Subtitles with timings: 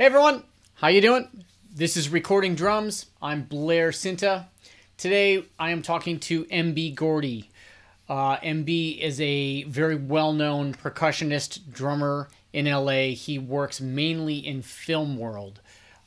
[0.00, 0.44] Hey everyone,
[0.76, 1.28] how you doing?
[1.74, 3.04] This is Recording Drums.
[3.20, 4.46] I'm Blair Sinta.
[4.96, 7.50] Today I am talking to MB Gordy.
[8.08, 13.12] Uh, MB is a very well-known percussionist drummer in LA.
[13.12, 15.60] He works mainly in film world,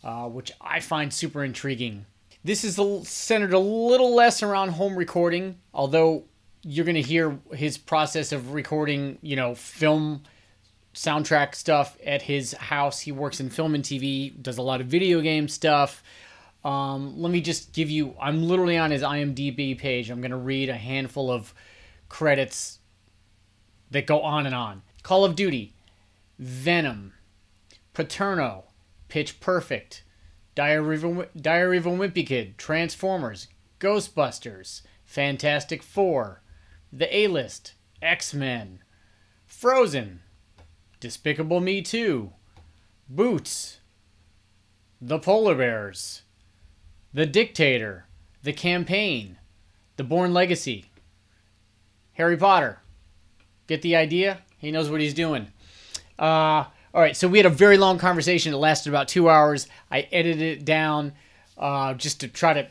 [0.04, 2.08] uh, which I find super intriguing.
[2.44, 6.24] This is a, centered a little less around home recording, although
[6.64, 10.24] you're going to hear his process of recording, you know, film
[10.94, 13.02] soundtrack stuff at his house.
[13.02, 16.04] He works in film and TV, does a lot of video game stuff.
[16.64, 20.10] Um, let me just give you, I'm literally on his IMDb page.
[20.10, 21.54] I'm going to read a handful of
[22.10, 22.80] credits
[23.92, 25.74] that go on and on Call of Duty,
[26.40, 27.14] Venom,
[27.94, 28.66] Paterno,
[29.10, 30.04] Pitch Perfect,
[30.56, 33.48] Diary of, a, Diary of a Wimpy Kid, Transformers,
[33.80, 36.42] Ghostbusters, Fantastic Four,
[36.92, 38.80] The A List, X Men,
[39.46, 40.22] Frozen,
[41.04, 42.32] Despicable Me 2,
[43.10, 43.80] Boots,
[45.02, 46.22] The Polar Bears,
[47.14, 48.06] The Dictator,
[48.42, 49.38] The Campaign,
[49.98, 50.86] The Bourne Legacy,
[52.14, 52.80] Harry Potter.
[53.68, 54.44] Get the idea?
[54.58, 55.48] He knows what he's doing.
[56.18, 56.24] Uh,
[56.94, 58.54] all right, so we had a very long conversation.
[58.54, 59.68] It lasted about two hours.
[59.92, 61.12] I edited it down
[61.58, 62.70] uh, just to try to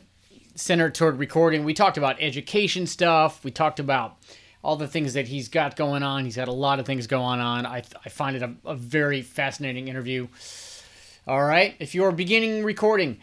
[0.55, 1.65] center toward recording.
[1.65, 3.45] We talked about education stuff.
[3.45, 4.17] We talked about
[4.63, 6.25] all the things that he's got going on.
[6.25, 7.67] He's got a lot of things going on.
[7.67, 10.29] I, I find it a, a very fascinating interview.
[11.27, 13.19] All right, if you're beginning recording,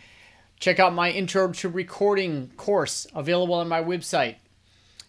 [0.60, 4.36] check out my intro to recording course available on my website.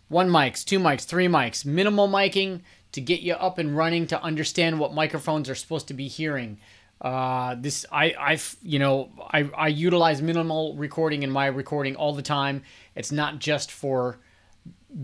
[0.08, 4.20] One mics, two mics, three mics, minimal miking to get you up and running to
[4.20, 6.58] understand what microphones are supposed to be hearing.
[7.00, 12.12] Uh, this I I you know I I utilize minimal recording in my recording all
[12.12, 12.62] the time.
[12.94, 14.18] It's not just for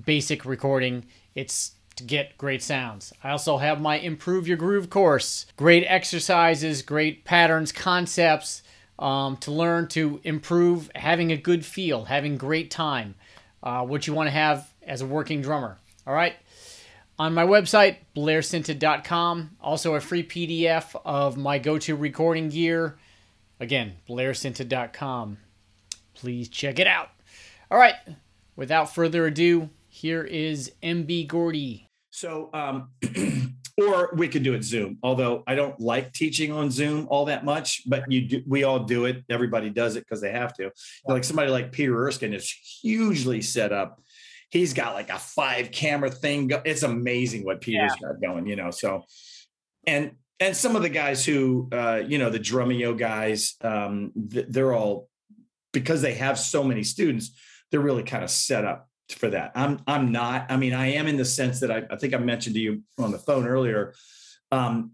[0.05, 1.07] basic recording.
[1.35, 3.13] It's to get great sounds.
[3.25, 5.47] I also have my Improve Your Groove course.
[5.57, 8.63] Great exercises, great patterns, concepts
[8.99, 13.15] um, to learn to improve having a good feel, having great time,
[13.63, 15.79] uh, what you want to have as a working drummer.
[16.07, 16.35] All right.
[17.19, 22.99] On my website, blairsinta.com, also a free PDF of my go to recording gear.
[23.59, 25.39] Again, blairsinta.com.
[26.15, 27.09] Please check it out.
[27.71, 27.95] All right.
[28.55, 31.91] Without further ado, here is MB Gordy.
[32.11, 32.91] So, um,
[33.79, 34.99] or we could do it Zoom.
[35.03, 38.81] Although I don't like teaching on Zoom all that much, but you do, we all
[38.81, 39.25] do it.
[39.31, 40.71] Everybody does it because they have to.
[41.07, 42.51] Like somebody like Peter Erskine is
[42.83, 44.03] hugely set up.
[44.51, 46.51] He's got like a five camera thing.
[46.67, 48.09] It's amazing what Peter's yeah.
[48.09, 48.71] got going, you know.
[48.71, 49.05] So,
[49.87, 54.75] and and some of the guys who, uh, you know, the Drumeo guys, um, they're
[54.75, 55.09] all
[55.73, 57.31] because they have so many students.
[57.71, 59.53] They're really kind of set up for that.
[59.55, 60.47] I'm I'm not.
[60.51, 62.83] I mean, I am in the sense that I, I think I mentioned to you
[62.99, 63.95] on the phone earlier.
[64.51, 64.93] Um,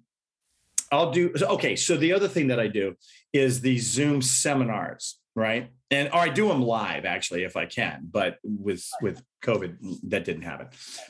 [0.90, 1.74] I'll do okay.
[1.76, 2.94] So the other thing that I do
[3.32, 5.70] is the Zoom seminars, right?
[5.90, 9.76] And or I do them live actually if I can, but with with COVID
[10.10, 10.68] that didn't happen.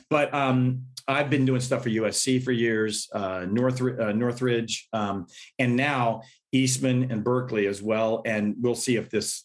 [0.09, 5.27] But um, I've been doing stuff for USC for years, uh, North uh, Northridge, um,
[5.59, 6.21] and now
[6.53, 8.21] Eastman and Berklee as well.
[8.25, 9.43] And we'll see if this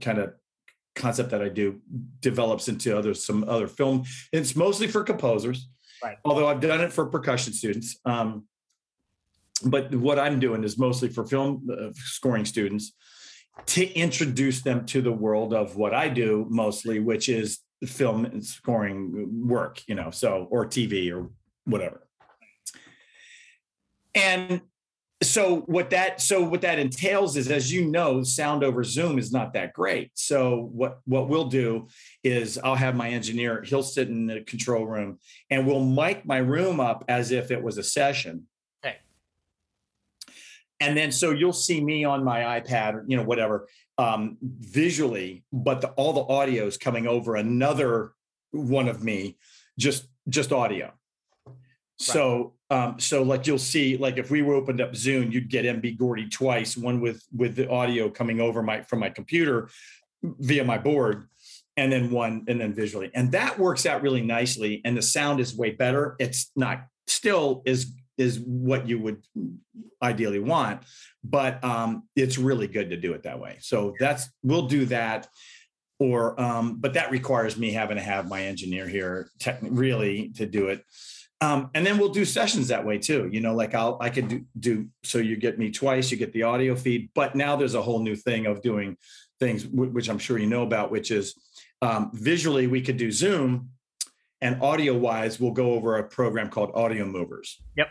[0.00, 0.34] kind of
[0.94, 1.80] concept that I do
[2.20, 4.04] develops into other some other film.
[4.32, 5.68] It's mostly for composers,
[6.02, 6.18] right.
[6.24, 7.98] although I've done it for percussion students.
[8.04, 8.44] Um,
[9.64, 12.94] but what I'm doing is mostly for film uh, scoring students
[13.66, 19.46] to introduce them to the world of what I do mostly, which is film scoring
[19.46, 21.30] work, you know, so or TV or
[21.64, 22.06] whatever.
[24.14, 24.62] And
[25.22, 29.32] so what that so what that entails is as you know sound over zoom is
[29.32, 30.10] not that great.
[30.14, 31.88] So what what we'll do
[32.24, 35.18] is i'll have my engineer he'll sit in the control room
[35.50, 38.46] and we'll mic my room up as if it was a session.
[38.84, 38.96] Okay.
[40.80, 43.68] And then so you'll see me on my ipad you know whatever
[43.98, 48.12] um visually but the, all the audio is coming over another
[48.50, 49.36] one of me
[49.78, 50.92] just just audio
[52.02, 55.64] so um, so like you'll see, like if we were opened up Zoom, you'd get
[55.64, 59.68] MB Gordy twice, one with with the audio coming over my from my computer
[60.22, 61.28] via my board,
[61.76, 63.10] and then one and then visually.
[63.14, 64.80] And that works out really nicely.
[64.84, 66.16] And the sound is way better.
[66.18, 69.22] It's not still is is what you would
[70.02, 70.82] ideally want,
[71.22, 73.58] but um, it's really good to do it that way.
[73.60, 75.28] So that's we'll do that
[75.98, 80.46] or um, but that requires me having to have my engineer here tech, really to
[80.46, 80.84] do it
[81.42, 83.28] um, and then we'll do sessions that way too.
[83.32, 86.32] You know, like I'll I could do, do so you get me twice, you get
[86.32, 88.96] the audio feed, but now there's a whole new thing of doing
[89.40, 91.34] things which I'm sure you know about, which is
[91.82, 93.70] um, visually we could do Zoom,
[94.40, 97.60] and audio wise we'll go over a program called Audio Movers.
[97.76, 97.88] Yep.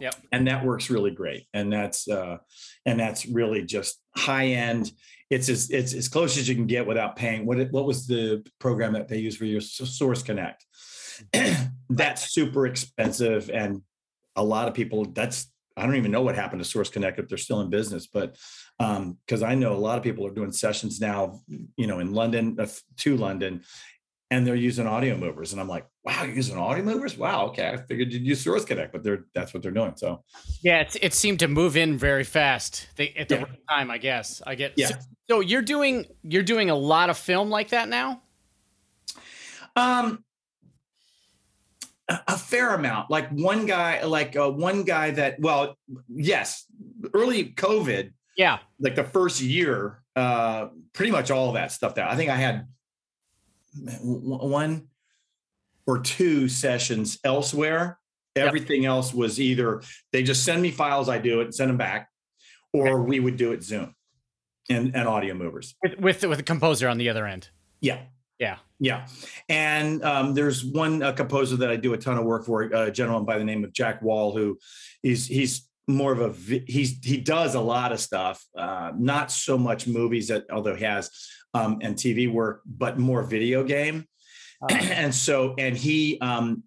[0.00, 0.14] Yep.
[0.32, 1.46] And that works really great.
[1.52, 2.38] And that's uh
[2.86, 4.90] and that's really just high end.
[5.28, 7.44] It's as it's as close as you can get without paying.
[7.44, 10.64] What it, what was the program that they use for your Source Connect?
[11.90, 13.82] that's super expensive and
[14.36, 17.28] a lot of people that's I don't even know what happened to Source Connect if
[17.28, 18.36] they're still in business, but
[18.80, 21.40] um, because um, I know a lot of people are doing sessions now,
[21.76, 22.66] you know, in London uh,
[22.98, 23.62] to London,
[24.30, 27.16] and they're using audio movers, and I'm like, wow, you're using audio movers?
[27.16, 29.92] Wow, okay, I figured you'd use Source Connect, but they're that's what they're doing.
[29.96, 30.24] So
[30.62, 33.42] yeah, it, it seemed to move in very fast they, at the yeah.
[33.42, 34.42] right time, I guess.
[34.44, 34.88] I get yeah.
[34.88, 34.96] So,
[35.30, 38.20] so you're doing you're doing a lot of film like that now.
[39.76, 40.24] Um,
[42.08, 43.10] a fair amount.
[43.10, 45.76] Like one guy like uh, one guy that well
[46.08, 46.64] yes
[47.14, 48.58] early covid yeah.
[48.80, 52.36] like the first year uh pretty much all of that stuff that i think i
[52.36, 52.66] had
[54.02, 54.88] one
[55.86, 57.98] or two sessions elsewhere.
[58.34, 58.90] Everything yep.
[58.90, 59.82] else was either
[60.12, 62.08] they just send me files i do it and send them back
[62.72, 63.08] or okay.
[63.08, 63.94] we would do it zoom
[64.70, 65.74] and and audio movers.
[65.82, 67.48] With with, with a composer on the other end.
[67.80, 67.98] Yeah
[68.38, 68.58] yeah.
[68.78, 69.06] Yeah.
[69.48, 72.90] And um, there's one uh, composer that I do a ton of work for, a
[72.90, 74.58] gentleman by the name of Jack Wall, who
[75.02, 79.58] he's, he's more of a, he's, he does a lot of stuff, uh, not so
[79.58, 81.10] much movies that, although he has,
[81.54, 84.06] um, and TV work, but more video game.
[84.62, 86.62] Uh, and so, and he, um,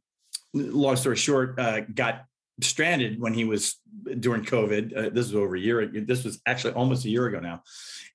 [0.53, 2.25] long story short, uh, got
[2.59, 3.79] stranded when he was
[4.19, 4.97] during COVID.
[4.97, 5.85] Uh, this was over a year.
[5.87, 7.63] This was actually almost a year ago now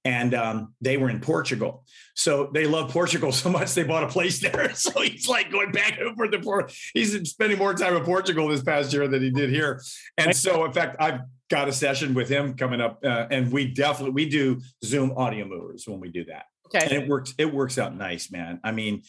[0.07, 1.85] and um, they were in Portugal.
[2.15, 4.73] So they love Portugal so much they bought a place there.
[4.77, 6.73] So he's like going back over the port.
[6.95, 9.81] He's spending more time in Portugal this past year than he did here.
[10.17, 13.67] And so, in fact, I've got a session with him coming up, uh, and we
[13.67, 16.45] definitely we do Zoom audio movers when we do that.
[16.67, 17.35] Okay, and it works.
[17.39, 18.61] It works out nice, man.
[18.63, 19.03] I mean,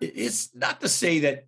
[0.00, 1.44] it's not to say that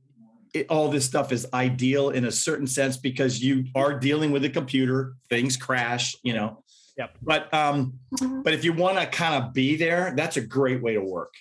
[0.52, 4.44] it, all this stuff is ideal in a certain sense because you are dealing with
[4.44, 6.62] a computer, things crash, you know
[6.96, 7.18] Yep.
[7.22, 8.42] But um, mm-hmm.
[8.42, 11.34] but if you want to kind of be there, that's a great way to work.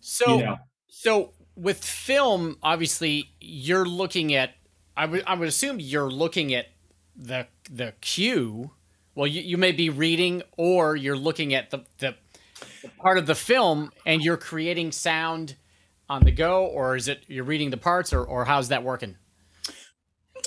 [0.00, 0.56] So you know?
[0.88, 4.54] so with film, obviously you're looking at
[4.96, 6.66] I would I would assume you're looking at
[7.16, 8.72] the the cue.
[9.14, 12.16] Well, you, you may be reading or you're looking at the, the
[12.82, 15.56] the part of the film and you're creating sound
[16.08, 19.16] on the go, or is it you're reading the parts or or how's that working?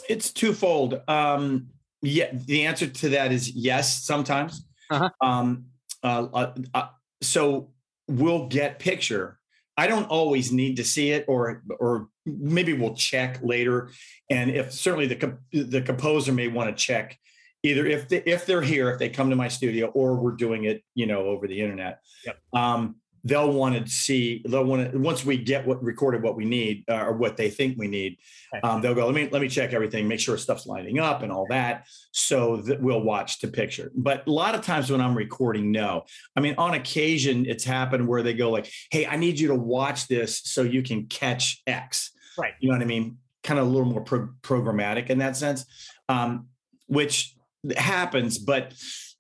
[0.10, 1.02] It's twofold.
[1.08, 1.68] Um,
[2.02, 4.04] yeah, the answer to that is yes.
[4.04, 4.66] Sometimes.
[4.90, 5.10] Uh-huh.
[5.22, 5.66] Um,
[6.04, 6.88] uh, uh, uh,
[7.22, 7.72] so
[8.08, 9.40] we'll get picture.
[9.78, 13.90] I don't always need to see it, or or maybe we'll check later.
[14.30, 17.18] And if certainly the the composer may want to check
[17.66, 20.66] either if they, if they're here, if they come to my studio, or we're doing
[20.66, 22.00] it, you know, over the internet.
[22.26, 22.38] Yep.
[22.54, 26.46] Um, they'll want to see they'll want to once we get what recorded what we
[26.46, 28.18] need uh, or what they think we need
[28.64, 31.32] um, they'll go let me let me check everything make sure stuff's lining up and
[31.32, 33.92] all that so that we'll watch to picture.
[33.96, 36.06] But a lot of times when i'm recording no.
[36.36, 39.56] I mean on occasion it's happened where they go like hey i need you to
[39.56, 42.12] watch this so you can catch x.
[42.38, 42.54] Right.
[42.60, 43.18] You know what i mean?
[43.44, 45.66] Kind of a little more pro- programmatic in that sense
[46.10, 46.48] um,
[46.88, 47.36] which
[47.76, 48.74] happens but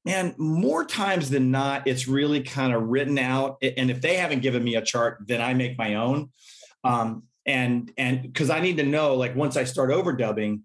[0.06, 3.58] man, more times than not, it's really kind of written out.
[3.62, 6.30] And if they haven't given me a chart, then I make my own.
[6.84, 10.62] Um, and and because I need to know, like once I start overdubbing,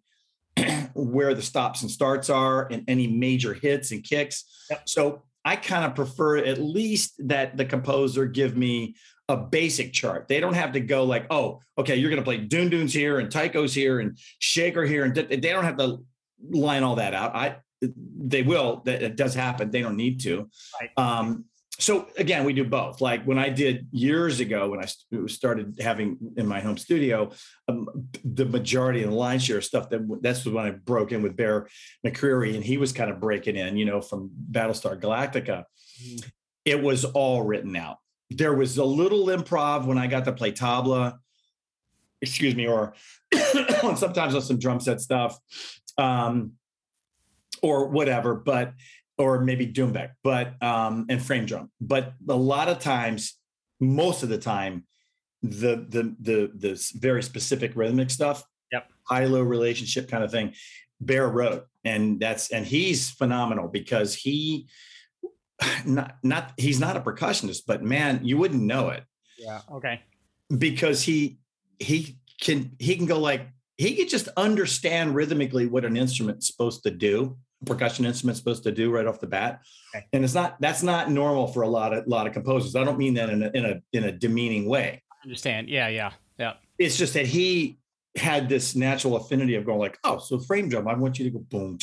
[0.94, 4.44] where the stops and starts are, and any major hits and kicks.
[4.70, 4.88] Yep.
[4.88, 8.94] So I kind of prefer at least that the composer give me
[9.28, 10.26] a basic chart.
[10.28, 13.18] They don't have to go like, oh, okay, you're going to play Dune Dunes here
[13.18, 16.04] and Taikos here and Shaker here, and they don't have to
[16.50, 17.34] line all that out.
[17.36, 19.70] I they will that it does happen.
[19.70, 20.48] They don't need to.
[20.80, 20.90] Right.
[20.96, 21.44] um,
[21.80, 23.00] so again we do both.
[23.00, 24.86] Like when i did years ago when i
[25.26, 27.30] started having in my home studio
[27.68, 27.88] um,
[28.24, 31.68] the majority of the line share stuff that that's when i broke in with bear
[32.06, 35.64] mccreary and he was kind of breaking in you know from battlestar galactica.
[36.04, 36.30] Mm.
[36.64, 37.98] it was all written out.
[38.30, 41.18] There was a little improv when i got to play tabla.
[42.22, 42.94] Excuse me or
[43.96, 45.38] sometimes on some drum set stuff.
[45.96, 46.52] Um,
[47.62, 48.74] or whatever, but
[49.18, 51.70] or maybe Doumbek, but um, and frame drum.
[51.80, 53.34] But a lot of times,
[53.78, 54.84] most of the time,
[55.42, 60.54] the the the the very specific rhythmic stuff, yep, high low relationship kind of thing,
[61.00, 64.68] Bear wrote, and that's and he's phenomenal because he
[65.84, 69.04] not not he's not a percussionist, but man, you wouldn't know it.
[69.38, 69.60] Yeah.
[69.70, 70.00] Okay.
[70.56, 71.38] Because he
[71.78, 73.48] he can he can go like
[73.78, 78.72] he could just understand rhythmically what an instrument's supposed to do percussion instrument supposed to
[78.72, 79.62] do right off the bat.
[79.94, 80.06] Okay.
[80.12, 82.76] And it's not that's not normal for a lot of a lot of composers.
[82.76, 85.02] I don't mean that in a in a in a demeaning way.
[85.12, 85.68] I understand.
[85.68, 86.54] Yeah, yeah, yeah.
[86.78, 87.78] It's just that he
[88.16, 91.30] had this natural affinity of going like, oh, so frame drum, I want you to
[91.30, 91.78] go boom,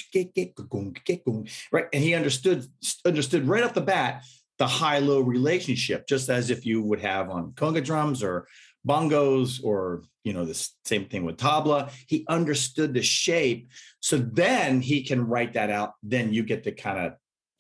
[1.26, 1.86] boom, right?
[1.94, 2.66] And he understood
[3.06, 4.24] understood right off the bat
[4.58, 8.48] the high low relationship, just as if you would have on conga drums or
[8.86, 11.92] bongos or you know the same thing with tabla.
[12.08, 15.94] He understood the shape, so then he can write that out.
[16.04, 17.14] Then you get to kind of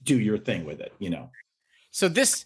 [0.03, 1.31] do your thing with it, you know.
[1.91, 2.45] So this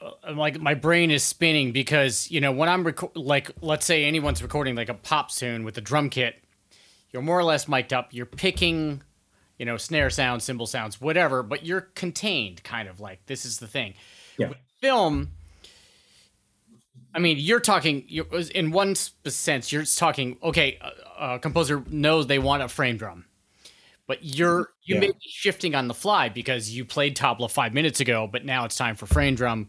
[0.00, 4.04] uh, like my brain is spinning because you know when I'm reco- like let's say
[4.04, 6.42] anyone's recording like a pop tune with a drum kit,
[7.12, 8.08] you're more or less mic'd up.
[8.12, 9.02] You're picking,
[9.58, 13.58] you know, snare sounds, cymbal sounds, whatever, but you're contained, kind of like this is
[13.58, 13.94] the thing.
[14.36, 14.48] Yeah.
[14.48, 15.30] With film.
[17.14, 18.04] I mean, you're talking.
[18.08, 20.36] You're, in one sense, you're talking.
[20.42, 20.78] Okay,
[21.18, 23.24] a, a composer knows they want a frame drum,
[24.06, 25.00] but you're you Yeah.
[25.00, 28.64] may be shifting on the fly because you played tabla five minutes ago, but now
[28.64, 29.68] it's time for frame drum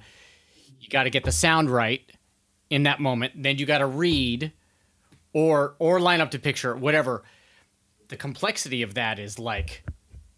[0.80, 2.02] you got to get the sound right
[2.70, 4.52] in that moment then you got to read
[5.34, 7.24] or or line up to picture whatever
[8.10, 9.84] the complexity of that is like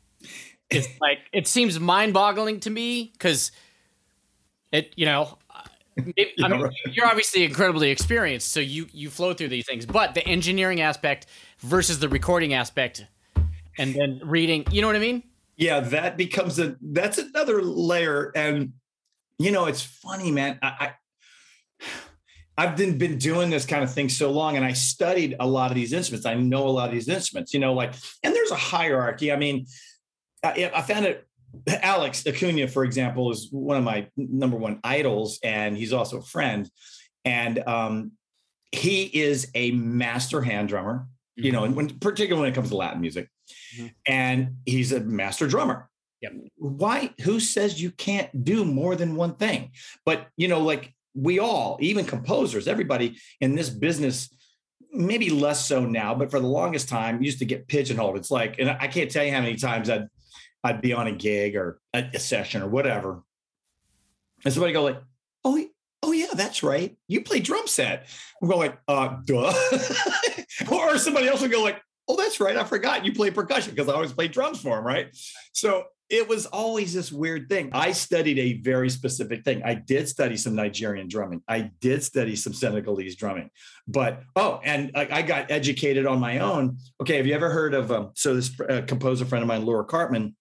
[0.69, 3.51] it's like it seems mind-boggling to me because
[4.71, 5.37] it you know
[6.15, 9.85] it, I mean, you're obviously incredibly experienced, so you you flow through these things.
[9.85, 11.27] But the engineering aspect
[11.59, 13.05] versus the recording aspect,
[13.77, 15.23] and then reading, you know what I mean?
[15.57, 18.31] yeah that becomes a that's another layer.
[18.35, 18.73] And
[19.37, 20.59] you know it's funny man.
[20.61, 20.67] I,
[21.79, 21.85] I
[22.59, 25.69] i've been, been doing this kind of thing so long and i studied a lot
[25.69, 26.25] of these instruments.
[26.25, 29.31] I know a lot of these instruments you know like and there's a hierarchy.
[29.31, 29.65] I mean
[30.43, 31.26] i, I found it
[31.67, 36.21] alex acuna for example is one of my number one idols and he's also a
[36.23, 36.69] friend.
[37.25, 38.11] And um
[38.71, 42.75] he is a master hand drummer you know and when particularly when it comes to
[42.77, 43.29] latin music.
[43.77, 43.91] Mhm.
[44.07, 45.89] and he's a master drummer.
[46.21, 46.33] Yep.
[46.55, 49.71] why who says you can't do more than one thing?
[50.05, 54.29] But you know like we all even composers everybody in this business
[54.91, 58.17] maybe less so now but for the longest time used to get pigeonholed.
[58.17, 60.07] It's like and i can't tell you how many times i'd
[60.67, 63.23] i'd be on a gig or a, a session or whatever
[64.45, 65.01] and somebody go like
[65.43, 65.63] oh
[66.03, 68.07] oh yeah that's right you play drum set
[68.41, 69.53] i'm going like uh duh
[70.71, 73.89] or somebody else would go like oh that's right i forgot you play percussion because
[73.89, 75.15] i always play drums for him right
[75.53, 77.69] so it was always this weird thing.
[77.73, 79.61] I studied a very specific thing.
[79.63, 81.41] I did study some Nigerian drumming.
[81.47, 83.49] I did study some Senegalese drumming.
[83.87, 86.77] But oh, and I, I got educated on my own.
[87.01, 89.85] Okay, have you ever heard of um, so this uh, composer friend of mine, Laura
[89.85, 90.33] Karpman?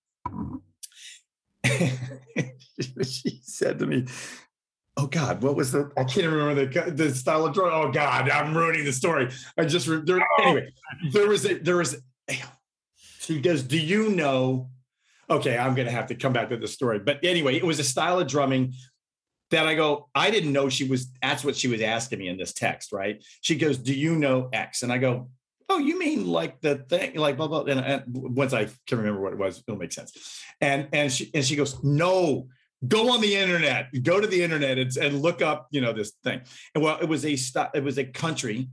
[3.03, 4.07] she said to me,
[4.97, 5.91] "Oh God, what was the?
[5.97, 7.71] I can't remember the the style of drum.
[7.73, 9.31] Oh God, I'm ruining the story.
[9.59, 10.73] I just re- there, anyway.
[11.13, 11.97] There was a there was.
[12.29, 12.37] A,
[13.21, 14.71] she goes, "Do you know?"
[15.29, 16.99] okay, I'm going to have to come back to the story.
[16.99, 18.75] But anyway, it was a style of drumming
[19.51, 22.37] that I go, I didn't know she was, that's what she was asking me in
[22.37, 23.23] this text, right?
[23.41, 24.83] She goes, Do you know X?
[24.83, 25.31] And I go,
[25.69, 27.63] Oh, you mean like the thing, like blah, blah.
[27.65, 30.41] And, and once I can remember what it was, it'll make sense.
[30.61, 32.49] And, and she, and she goes, No,
[32.87, 36.13] go on the internet, go to the internet and, and look up, you know, this
[36.23, 36.41] thing.
[36.75, 38.69] And well, it was a, st- it was a country,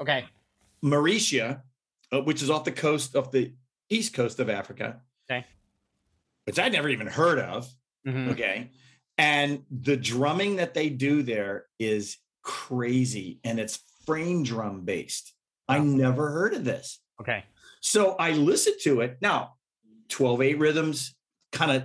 [0.00, 0.24] Okay.
[0.80, 1.56] Mauritius,
[2.12, 3.52] uh, which is off the coast of the
[3.90, 5.00] east coast of Africa.
[5.30, 5.44] Okay.
[6.44, 7.68] Which I'd never even heard of.
[8.06, 8.30] Mhm.
[8.30, 8.70] Okay.
[9.18, 15.34] And the drumming that they do there is crazy and it's frame drum based.
[15.68, 17.00] I never heard of this.
[17.20, 17.44] Okay.
[17.80, 19.18] So I listened to it.
[19.20, 19.54] Now,
[20.08, 21.14] 12 8 rhythms,
[21.52, 21.84] kind of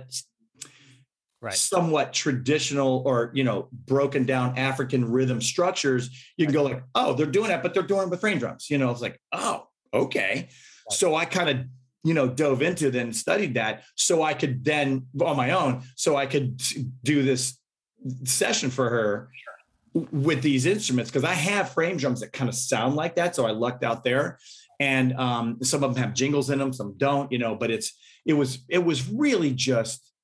[1.40, 1.52] Right.
[1.52, 7.12] somewhat traditional or you know broken down african rhythm structures you can go like oh
[7.12, 9.66] they're doing that but they're doing it with frame drums you know it's like oh
[9.92, 10.48] okay
[10.88, 11.66] so i kind of
[12.02, 15.82] you know dove into it and studied that so i could then on my own
[15.96, 16.62] so i could
[17.02, 17.58] do this
[18.24, 19.28] session for her
[19.94, 23.46] with these instruments because i have frame drums that kind of sound like that so
[23.46, 24.38] i lucked out there
[24.80, 27.96] and um, some of them have jingles in them some don't you know but it's
[28.26, 30.14] it was it was really just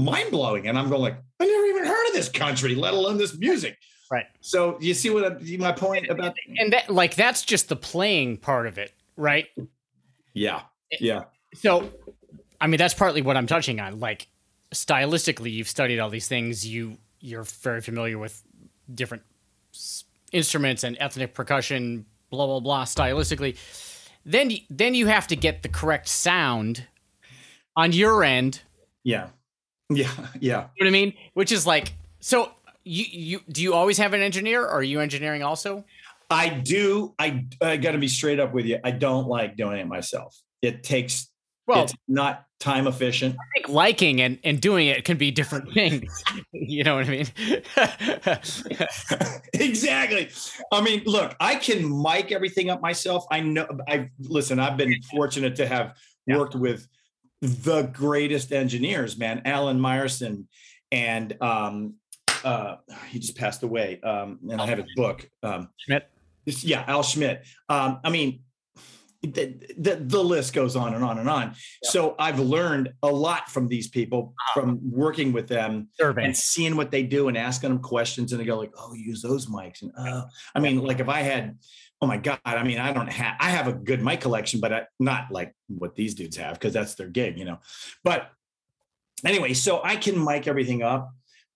[0.00, 0.66] mind blowing.
[0.66, 3.76] And I'm going like, I never even heard of this country, let alone this music.
[4.10, 4.26] Right.
[4.40, 6.34] So you see what I, my point about?
[6.58, 9.46] And that, like, that's just the playing part of it, right?
[10.34, 10.62] Yeah,
[10.98, 11.90] yeah, So,
[12.60, 14.00] I mean, that's partly what I'm touching on.
[14.00, 14.26] Like,
[14.74, 16.66] stylistically, you've studied all these things.
[16.66, 18.42] You you're very familiar with
[18.94, 19.22] different
[19.72, 22.84] s- instruments and ethnic percussion, blah blah blah.
[22.84, 23.56] Stylistically,
[24.24, 26.86] then then you have to get the correct sound
[27.76, 28.62] on your end.
[29.04, 29.28] yeah,
[29.90, 30.40] yeah, yeah.
[30.40, 31.14] You know what I mean?
[31.34, 32.52] Which is like, so
[32.84, 35.84] you you do you always have an engineer, or are you engineering also?
[36.30, 37.14] I do.
[37.18, 38.78] I I got to be straight up with you.
[38.84, 40.38] I don't like doing it myself.
[40.62, 41.28] It takes.
[41.66, 43.34] Well, it's not time efficient.
[43.34, 46.22] I think liking and, and doing it can be different things.
[46.52, 47.26] you know what I mean?
[49.54, 50.28] exactly.
[50.72, 53.24] I mean, look, I can mic everything up myself.
[53.30, 56.38] I know I listen, I've been fortunate to have Yeah.
[56.38, 56.86] worked with
[57.40, 59.42] the greatest engineers, man.
[59.44, 60.44] Alan Meyerson
[60.92, 61.94] and um
[62.44, 62.76] uh
[63.08, 64.00] he just passed away.
[64.02, 65.28] Um and I have his book.
[65.42, 66.08] Um Schmitt.
[66.46, 67.44] Yeah, Al Schmitt.
[67.68, 68.40] Um, I mean,
[69.22, 71.54] the, the, the list goes on and on and on.
[71.84, 76.24] So I've learned a lot from these people from working with them Survey.
[76.24, 78.32] and seeing what they do and asking them questions.
[78.32, 80.24] And they go like, "Oh, use those mics." And oh,
[80.54, 81.58] I mean, like if I had,
[82.00, 84.72] oh my god, I mean, I don't have, I have a good mic collection, but
[84.72, 87.58] I, not like what these dudes have because that's their gig, you know.
[88.02, 88.30] But
[89.24, 91.12] anyway, so I can mic everything up.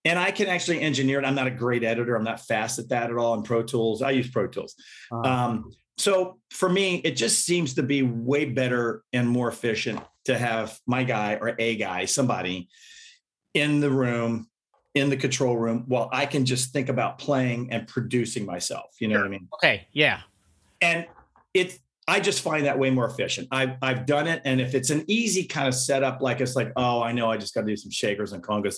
[0.06, 1.25] And I can actually engineer it.
[1.25, 2.14] I'm not a great editor.
[2.14, 4.02] I'm not fast at that at all in Pro Tools.
[4.02, 4.75] I use Pro Tools.
[5.11, 10.00] Uh, Um, so for me, it just seems to be way better and more efficient
[10.24, 12.68] to have my guy or a guy, somebody
[13.52, 14.48] in the room,
[14.94, 18.96] in the control room, while I can just think about playing and producing myself.
[19.00, 19.48] You know what I mean?
[19.54, 19.86] okay.
[19.92, 20.20] Yeah.
[20.80, 21.06] And
[21.52, 23.48] it's I just find that way more efficient.
[23.50, 26.70] I've I've done it, and if it's an easy kind of setup, like it's like,
[26.76, 28.76] oh, I know I just got to do some shakers and congas.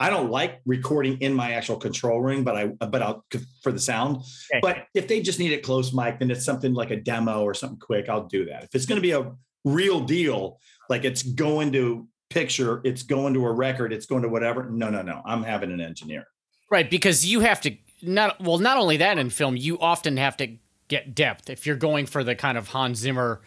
[0.00, 3.24] I don't like recording in my actual control room, but I but I'll
[3.62, 4.16] for the sound.
[4.16, 4.60] Okay.
[4.60, 7.54] But if they just need it close mic, then it's something like a demo or
[7.54, 8.08] something quick.
[8.08, 8.64] I'll do that.
[8.64, 9.32] If it's going to be a
[9.64, 10.58] real deal,
[10.90, 14.68] like it's going to picture, it's going to a record, it's going to whatever.
[14.68, 15.22] No, no, no.
[15.24, 16.24] I'm having an engineer.
[16.70, 16.90] Right.
[16.90, 20.56] Because you have to not, well, not only that in film, you often have to
[20.88, 21.48] get depth.
[21.48, 23.40] If you're going for the kind of Hans Zimmer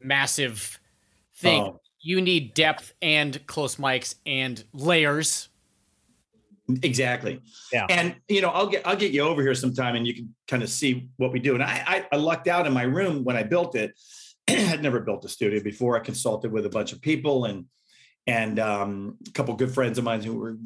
[0.00, 0.80] massive
[1.34, 1.80] thing, Oh.
[2.00, 5.48] you need depth and close mics and layers.
[6.82, 7.40] Exactly.
[7.72, 7.86] Yeah.
[7.88, 10.62] And you know, I'll get I'll get you over here sometime and you can kind
[10.62, 11.54] of see what we do.
[11.54, 13.98] And I I, I lucked out in my room when I built it.
[14.48, 15.96] I'd never built a studio before.
[15.96, 17.66] I consulted with a bunch of people and
[18.28, 20.56] and um, a couple good friends of mine who were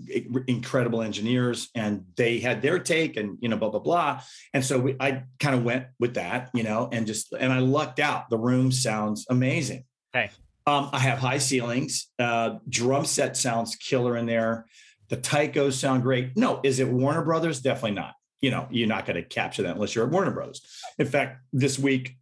[0.48, 4.20] incredible engineers, and they had their take, and you know, blah blah blah.
[4.52, 7.60] And so we, I kind of went with that, you know, and just and I
[7.60, 8.28] lucked out.
[8.30, 9.84] The room sounds amazing.
[10.14, 10.32] Okay.
[10.66, 12.08] Um, I have high ceilings.
[12.18, 14.66] Uh, drum set sounds killer in there.
[15.12, 16.38] The Taikos sound great.
[16.38, 17.60] No, is it Warner Brothers?
[17.60, 18.14] Definitely not.
[18.40, 20.66] You know, you're not going to capture that unless you're at Warner Brothers.
[20.98, 22.16] In fact, this week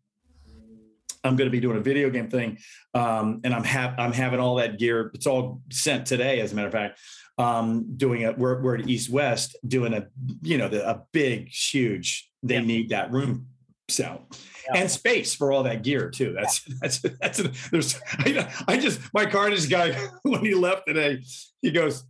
[1.23, 2.59] I'm going to be doing a video game thing,
[2.95, 5.13] um, and I'm ha- I'm having all that gear.
[5.15, 6.99] It's all sent today, as a matter of fact.
[7.39, 10.09] Um, doing it, we're, we're at East West doing a
[10.43, 12.29] you know the, a big, huge.
[12.43, 12.61] They Yeah.
[12.63, 13.47] need that room
[13.89, 14.25] sound
[14.65, 14.81] Yeah.
[14.81, 16.33] and space for all that gear too.
[16.33, 18.01] That's that's that's there's.
[18.19, 19.47] I, I just my car.
[19.47, 19.93] Cartage guy
[20.25, 21.23] when he left today,
[21.63, 22.03] he goes,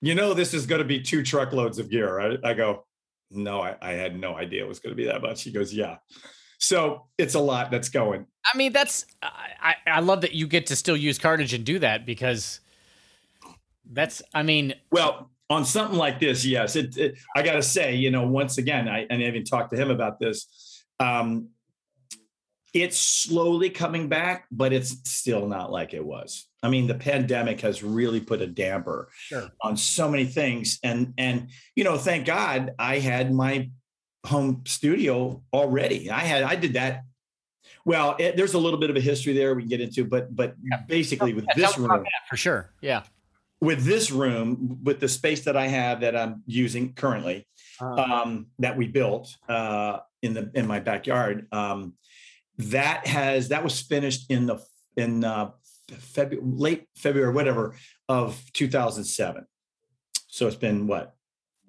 [0.00, 2.38] you know, this is going to be two truckloads of gear, right?
[2.44, 2.84] I go,
[3.30, 5.42] no, I, I had no idea it was going to be that much.
[5.42, 5.96] He goes, yeah.
[6.58, 8.26] So it's a lot that's going.
[8.44, 11.64] I mean, that's I, I I love that you get to still use cartage and
[11.64, 12.60] do that because
[13.92, 16.76] that's I mean, Well, on something like this, yes.
[16.76, 19.70] It, it I got to say, you know, once again, I and I even talked
[19.74, 20.84] to him about this.
[20.98, 21.50] Um,
[22.76, 26.46] it's slowly coming back, but it's still not like it was.
[26.62, 29.48] I mean, the pandemic has really put a damper Sure.
[29.62, 33.70] on so many things, and and you know, thank God I had my
[34.26, 36.10] home studio already.
[36.10, 37.04] I had I did that.
[37.84, 40.34] Well, it, there's a little bit of a history there we can get into, but
[40.34, 40.82] but Yeah.
[40.86, 42.72] basically with Yeah, this tell me about room, for sure.
[42.82, 43.02] Yeah.
[43.60, 47.46] with this room, with the space that I have that I'm using currently,
[47.80, 51.94] Uh, um, that we built uh, in the in my backyard, um,
[52.58, 54.58] that has that was finished in the
[54.96, 55.50] in uh,
[55.90, 57.74] February, late February, whatever
[58.08, 59.46] of 2007.
[60.28, 61.14] So it's been what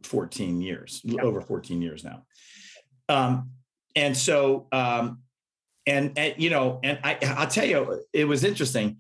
[0.04, 1.22] 14 years, Yeah.
[1.24, 2.24] over 14 years now.
[3.10, 3.52] Um,
[3.96, 5.20] and so, um,
[5.86, 8.98] and, and you know, and I I'll tell you, it was interesting.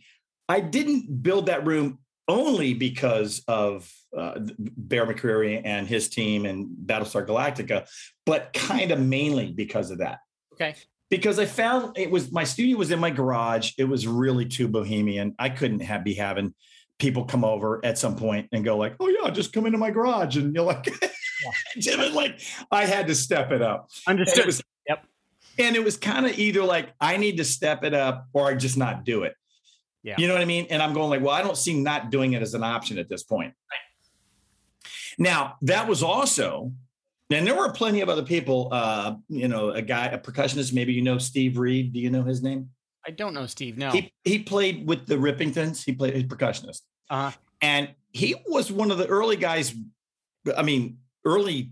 [0.49, 6.67] I didn't build that room only because of uh, Bear McCreary and his team and
[6.85, 7.87] Battlestar Galactica,
[8.25, 10.19] but kind of mainly because of that.
[10.53, 10.75] okay.
[11.09, 13.71] Because I found it was my studio was in my garage.
[13.77, 15.35] It was really too bohemian.
[15.39, 16.53] I couldn't have be having
[16.99, 19.89] people come over at some point and go like, "Oh yeah, just come into my
[19.89, 20.85] garage," and you're like,
[21.77, 22.41] Jim, and like
[22.71, 23.89] I had to step it up.
[24.05, 24.39] And Understood.
[24.39, 25.05] it was, Yep.
[25.59, 28.55] And it was kind of either like I need to step it up or I
[28.55, 29.33] just not do it.
[30.03, 30.15] Yeah.
[30.17, 30.67] You know what I mean?
[30.69, 33.09] And I'm going like, well, I don't see not doing it as an option at
[33.09, 33.53] this point.
[35.17, 36.71] Now that was also,
[37.29, 38.69] and there were plenty of other people.
[38.71, 40.73] Uh, you know, a guy, a percussionist.
[40.73, 41.93] Maybe you know Steve Reid.
[41.93, 42.69] Do you know his name?
[43.05, 43.77] I don't know, Steve.
[43.77, 43.91] No.
[43.91, 45.83] He he played with the Rippingtons.
[45.83, 46.13] He played.
[46.15, 49.73] He's a percussionist uh, and he was one of the early guys
[50.55, 51.71] i mean early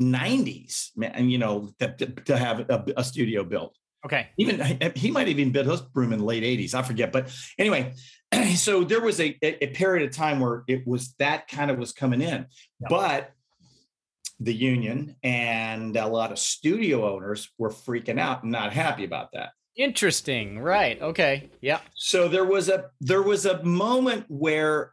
[0.00, 4.28] 90s man and you know to, to- have a, a studio built Okay.
[4.38, 4.60] Even
[4.94, 6.74] he might have even been his broom in the late 80s.
[6.74, 7.10] I forget.
[7.10, 7.92] But anyway,
[8.54, 11.90] so there was a, a period of time where it was that kind of was
[11.90, 12.46] coming in.
[12.78, 12.86] Yeah.
[12.88, 13.32] But
[14.40, 19.32] the union and a lot of studio owners were freaking out and not happy about
[19.32, 19.50] that.
[19.76, 20.58] Interesting.
[20.58, 21.00] Right.
[21.00, 21.50] Okay.
[21.60, 21.80] Yeah.
[21.94, 24.92] So there was a there was a moment where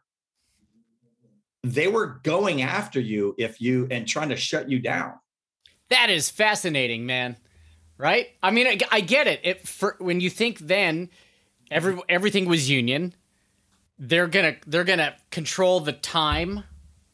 [1.62, 5.14] they were going after you if you and trying to shut you down.
[5.88, 7.36] That is fascinating, man.
[7.96, 8.28] Right?
[8.42, 9.40] I mean, I, I get it.
[9.42, 11.08] It for when you think then
[11.70, 13.14] every everything was union,
[13.98, 16.64] they're gonna they're gonna control the time,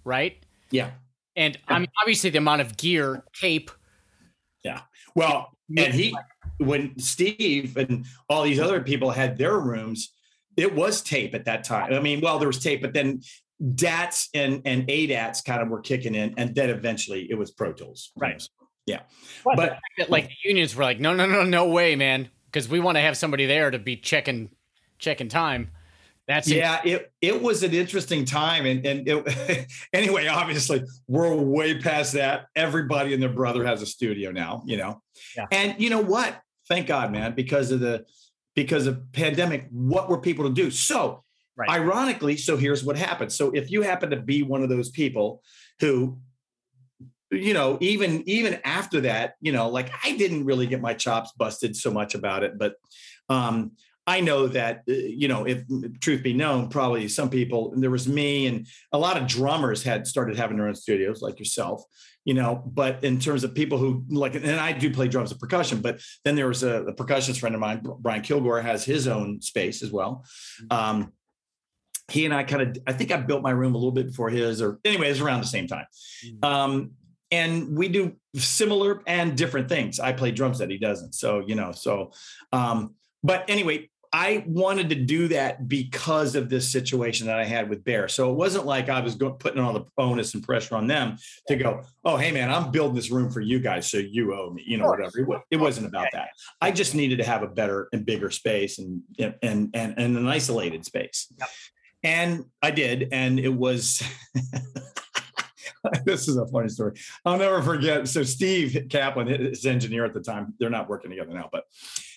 [0.05, 0.37] right?
[0.71, 0.91] Yeah.
[1.37, 3.71] And I mean, obviously, the amount of gear, tape.
[4.65, 4.83] Yeah.
[5.15, 6.17] Well, and he,
[6.59, 10.13] when Steve and all these other people had their rooms,
[10.57, 11.93] it was tape at that time.
[11.93, 13.23] I mean, well, there was tape, but then
[13.75, 17.73] DATs and and ADATs kind of were kicking in, and then eventually it was Pro
[17.73, 18.11] Tools.
[18.17, 18.43] Right.
[18.87, 19.01] Yeah.
[19.45, 22.69] But, but that, like the unions were like, no, no, no, no way, man, because
[22.69, 24.51] we want to have somebody there to be checking
[24.99, 25.71] checking time.
[26.31, 31.81] That's yeah, it it was an interesting time, and and it, anyway, obviously we're way
[31.81, 32.47] past that.
[32.55, 35.03] Everybody and their brother has a studio now, you know,
[35.37, 35.47] yeah.
[35.51, 36.41] and you know what?
[36.69, 38.05] Thank God, man, because of the
[38.55, 39.67] because of pandemic.
[39.73, 40.71] What were people to do?
[40.71, 41.25] So,
[41.57, 41.69] right.
[41.69, 43.33] ironically, so here's what happened.
[43.33, 45.43] So, if you happen to be one of those people
[45.81, 46.17] who
[47.33, 51.31] you know even even after that you know like i didn't really get my chops
[51.39, 52.75] busted so much about it but
[53.29, 53.71] um
[54.11, 55.59] I know that, uh, you know, if
[56.01, 60.07] truth be known, probably some people, there was me and a lot of drummers had
[60.07, 61.85] started having their own studios like yourself,
[62.25, 65.41] you know, but in terms of people who like, and I do play drums and
[65.41, 69.07] percussion, but then there was a, a percussionist friend of mine, Brian Kilgore has his
[69.07, 70.25] own space as well.
[70.63, 70.77] Mm-hmm.
[70.77, 71.13] Um,
[72.11, 74.31] he and I kind of, I think I built my room a little bit before
[74.31, 75.87] his, or anyway, it was around the same time.
[76.27, 76.45] Mm-hmm.
[76.45, 76.91] Um,
[77.31, 80.01] and we do similar and different things.
[80.01, 81.15] I play drums that he doesn't.
[81.15, 82.11] So, you know, so,
[82.51, 87.69] um, but anyway, I wanted to do that because of this situation that I had
[87.71, 88.09] with Bear.
[88.09, 91.17] So it wasn't like I was going, putting all the bonus and pressure on them
[91.47, 93.89] to go, oh, hey, man, I'm building this room for you guys.
[93.89, 95.43] So you owe me, you know, whatever.
[95.51, 96.31] It, wasn't about that.
[96.61, 100.27] I just needed to have a better and bigger space and, and, and, and an
[100.27, 101.33] isolated space.
[101.39, 101.49] Yep.
[102.03, 103.09] And I did.
[103.13, 104.03] And it was,
[106.05, 106.99] this is a funny story.
[107.25, 108.09] I'll never forget.
[108.09, 111.65] So Steve Kaplan, his engineer at the time, they're not working together now, but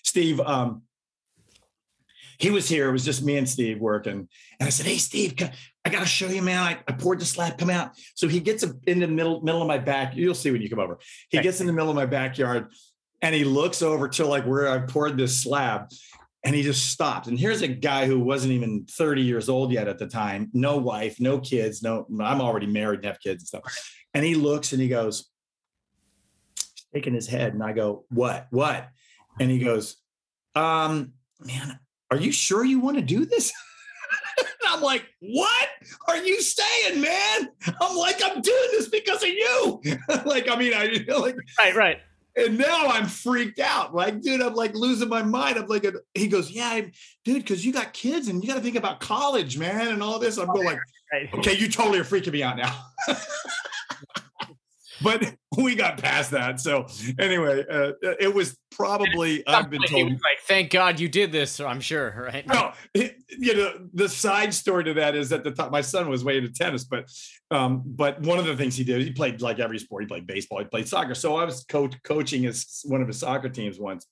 [0.04, 0.82] Steve, um,
[2.38, 2.90] he was here.
[2.90, 4.28] It was just me and Steve working.
[4.60, 5.36] And I said, Hey, Steve,
[5.86, 6.60] I got to show you, man.
[6.60, 7.92] I, I, poured the slab, come out.
[8.16, 10.16] So he gets in the middle, middle of my back.
[10.16, 11.00] You'll see when you come over.
[11.30, 12.68] He gets in the middle of my backyard
[13.22, 15.90] and he looks over to like where I poured this slab
[16.44, 17.28] and he just stopped.
[17.28, 20.78] And here's a guy who wasn't even 30 years old yet at the time, no
[20.78, 23.94] wife, no kids, no, I'm already married and have kids and stuff.
[24.14, 25.30] And he looks and he goes,
[26.94, 27.54] shaking his head.
[27.54, 28.48] And I go, What?
[28.52, 28.90] What?
[29.40, 29.98] And he goes,
[30.56, 31.80] Um, man,
[32.14, 33.52] are you sure you want to do this?
[34.68, 35.70] I'm like, what
[36.08, 37.50] are you saying, man?
[37.82, 39.82] I'm like, I'm doing this because of you.
[40.26, 41.98] like, I mean, I like, right, right.
[42.36, 43.96] And now I'm freaked out.
[43.96, 45.58] Like, dude, I'm like losing my mind.
[45.58, 46.82] I'm like, he goes, yeah,
[47.24, 50.20] dude, because you got kids and you got to think about college, man, and all
[50.20, 50.38] this.
[50.38, 52.76] I'm oh, going like, okay, you totally are freaking me out now.
[55.04, 56.60] but we got past that.
[56.60, 56.88] So
[57.20, 61.60] anyway, uh, it was probably I've been told like, thank God you did this.
[61.60, 62.48] I'm sure, right?
[62.48, 65.72] No, you know the side story to that is at the top.
[65.72, 67.10] My son was way into tennis, but
[67.52, 70.04] um, but one of the things he did, he played like every sport.
[70.04, 71.16] He played baseball, he played soccer.
[71.16, 74.08] So I was coach coaching his one of his soccer teams once.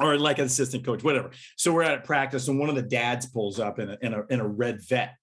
[0.00, 1.30] Or like an assistant coach, whatever.
[1.56, 4.26] So we're at practice, and one of the dads pulls up in a in a,
[4.30, 5.16] in a red vet,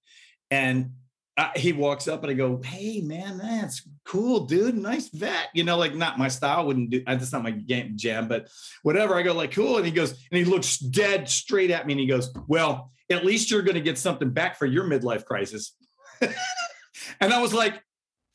[0.50, 0.90] and
[1.38, 4.76] uh, he walks up and I go, "Hey, man, that's cool, dude.
[4.76, 6.66] Nice vet." You know, like not my style.
[6.66, 7.02] Wouldn't do.
[7.06, 8.48] That's not my game jam, but
[8.82, 9.14] whatever.
[9.14, 12.00] I go like, "Cool," and he goes, and he looks dead straight at me, and
[12.00, 15.76] he goes, "Well, at least you're going to get something back for your midlife crisis."
[16.20, 17.82] and I was like,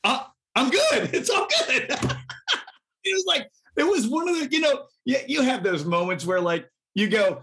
[0.04, 0.22] uh,
[0.54, 1.12] "I'm good.
[1.12, 1.90] It's all good."
[3.04, 6.24] it was like it was one of the, you know, you, you have those moments
[6.24, 7.42] where like you go,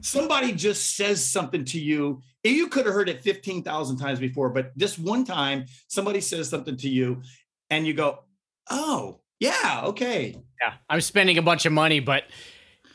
[0.00, 4.72] somebody just says something to you you could have heard it 15,000 times before, but
[4.76, 7.22] this one time somebody says something to you
[7.68, 8.20] and you go,
[8.70, 10.36] oh, yeah, okay.
[10.60, 12.24] Yeah, I'm spending a bunch of money, but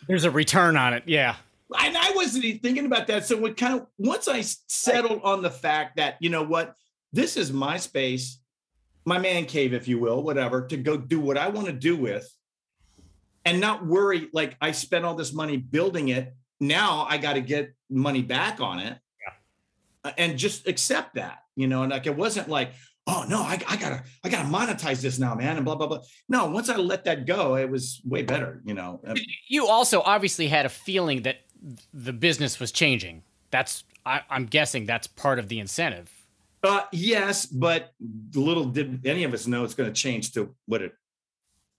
[0.07, 1.03] there's a return on it.
[1.05, 1.35] Yeah.
[1.79, 3.25] And I wasn't even thinking about that.
[3.25, 6.75] So what kind of once I settled on the fact that, you know what,
[7.11, 8.39] this is my space,
[9.05, 11.95] my man cave, if you will, whatever, to go do what I want to do
[11.95, 12.31] with
[13.45, 16.35] and not worry like I spent all this money building it.
[16.59, 18.97] Now I got to get money back on it
[20.17, 22.71] and just accept that, you know, and like it wasn't like,
[23.07, 26.01] oh no, I, I gotta, I gotta monetize this now, man, and blah blah blah.
[26.29, 29.01] No, once I let that go, it was way better, you know.
[29.47, 31.37] You also obviously had a feeling that
[31.93, 33.23] the business was changing.
[33.51, 36.11] That's, I, I'm guessing, that's part of the incentive.
[36.63, 37.93] Uh, yes, but
[38.33, 40.93] little did any of us know it's going to change to what it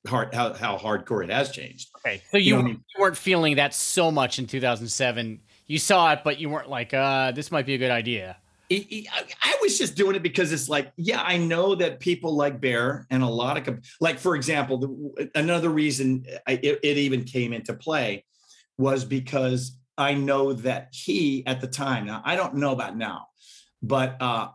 [0.07, 1.91] hard how how hardcore it has changed.
[1.99, 2.85] Okay, so you, you, know I mean?
[2.95, 5.41] you weren't feeling that so much in 2007.
[5.66, 8.37] You saw it, but you weren't like, uh, this might be a good idea.
[8.70, 13.07] I was just doing it because it's like, yeah, I know that people like Bear
[13.11, 17.74] and a lot of, like, for example, the, another reason it, it even came into
[17.74, 18.24] play
[18.76, 23.29] was because I know that he at the time, now I don't know about now,
[23.83, 24.48] but uh,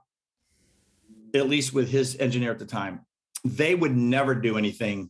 [1.34, 3.06] at least with his engineer at the time,
[3.46, 5.10] they would never do anything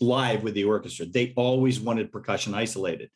[0.00, 1.06] live with the orchestra.
[1.06, 3.10] They always wanted percussion isolated.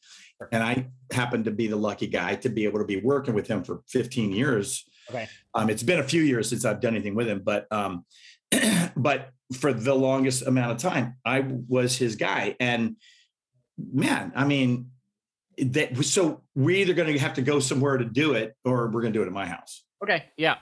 [0.52, 3.48] And I happened to be the lucky guy to be able to be working with
[3.48, 5.28] him for 15 years Okay.
[5.54, 8.04] Um, it's been a few years since I've done anything with him, but um,
[8.96, 12.56] but for the longest amount of time, I was his guy.
[12.60, 12.96] And
[13.78, 14.90] man, I mean,
[15.58, 19.00] that so we're either going to have to go somewhere to do it, or we're
[19.00, 19.84] going to do it at my house.
[20.02, 20.26] Okay.
[20.36, 20.56] Yeah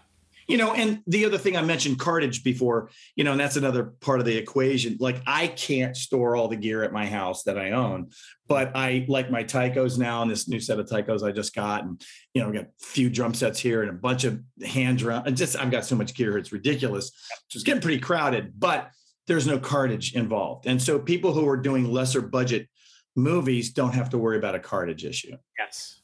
[0.49, 3.85] you know and the other thing i mentioned cartage before you know and that's another
[4.01, 4.97] part of the equation.
[5.01, 8.11] Like i can't store all the gear at my house that i own
[8.47, 11.85] but i like my Taikos now and this new set of Taikos i just got
[11.85, 12.03] and
[12.35, 15.25] you know we got a few drum sets here and a bunch of hand drum
[15.27, 17.11] and just i've got so much gear it's ridiculous.
[17.49, 18.91] So it's getting pretty crowded but
[19.27, 20.67] there's no cartage involved.
[20.67, 22.69] And so people who are doing lesser budget
[23.17, 25.37] movies don't have to worry about a cartage issue.
[25.59, 26.03] Yes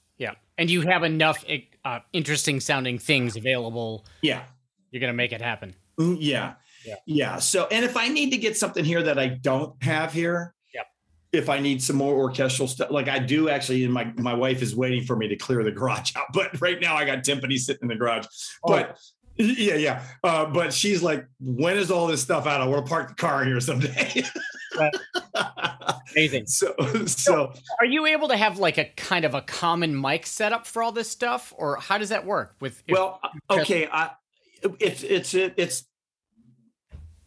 [0.58, 1.44] and you have enough
[1.84, 4.04] uh, interesting sounding things available.
[4.22, 4.42] Yeah.
[4.90, 5.74] You're going to make it happen.
[5.98, 6.54] Mm, yeah.
[6.84, 6.94] Yeah.
[7.06, 7.38] Yeah.
[7.38, 10.86] So, and if I need to get something here that I don't have here, yep.
[11.32, 14.62] if I need some more orchestral stuff, like I do actually, and my, my wife
[14.62, 17.58] is waiting for me to clear the garage out, but right now I got timpani
[17.58, 18.26] sitting in the garage,
[18.64, 18.68] oh.
[18.68, 18.98] but
[19.36, 20.02] yeah, yeah.
[20.22, 22.60] Uh, but she's like, when is all this stuff out?
[22.60, 24.24] I want to park the car here someday.
[26.12, 26.46] Amazing.
[26.46, 26.74] So,
[27.06, 30.82] so, are you able to have like a kind of a common mic setup for
[30.82, 32.54] all this stuff, or how does that work?
[32.60, 34.10] With if, well, okay, I,
[34.78, 35.84] it's it's it's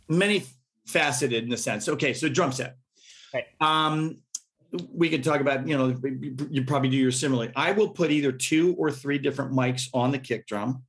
[0.07, 0.43] many
[0.85, 1.89] faceted in the sense.
[1.89, 2.77] Okay, so drum set.
[3.33, 3.45] Right.
[3.59, 4.19] Um,
[4.93, 5.95] we could talk about you know
[6.49, 7.51] you probably do your similarly.
[7.55, 10.83] I will put either two or three different mics on the kick drum.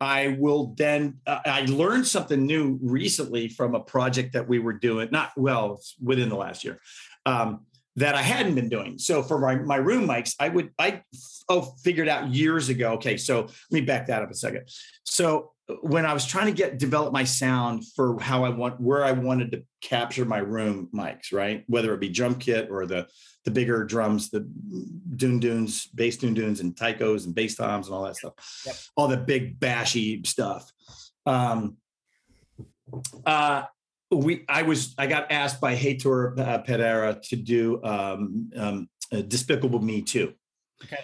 [0.00, 4.72] I will then, uh, I learned something new recently from a project that we were
[4.72, 6.80] doing, not well, within the last year,
[7.26, 8.98] um, that I hadn't been doing.
[8.98, 11.02] So for my, my room mics, I would, I
[11.48, 12.92] oh, figured out years ago.
[12.92, 13.16] Okay.
[13.16, 14.68] So let me back that up a second.
[15.04, 15.52] So
[15.82, 19.12] when I was trying to get, develop my sound for how I want, where I
[19.12, 21.64] wanted to capture my room mics, right?
[21.66, 23.06] Whether it be drum kit or the,
[23.44, 24.40] the bigger drums, the
[25.16, 28.34] dune dunes, bass dune dunes, and taikos and bass toms and all that stuff.
[28.66, 28.76] Yep.
[28.96, 30.70] All the big bashy stuff.
[31.26, 31.76] Um,
[33.24, 33.64] uh,
[34.10, 39.80] we, I was, I got asked by Heitor uh, Pereira to do um, um, Despicable
[39.80, 40.34] Me too.
[40.84, 40.98] Okay.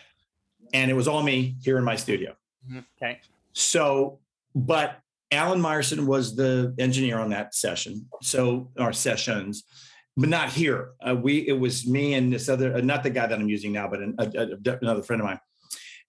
[0.72, 2.36] And it was all me here in my studio.
[2.66, 2.80] Mm-hmm.
[3.00, 3.20] Okay.
[3.52, 4.18] So,
[4.56, 4.98] but
[5.30, 8.08] Alan Meyerson was the engineer on that session.
[8.22, 9.64] So our sessions
[10.16, 10.92] but not here.
[11.06, 13.72] Uh, we it was me and this other, uh, not the guy that I'm using
[13.72, 15.40] now, but an, a, a, another friend of mine.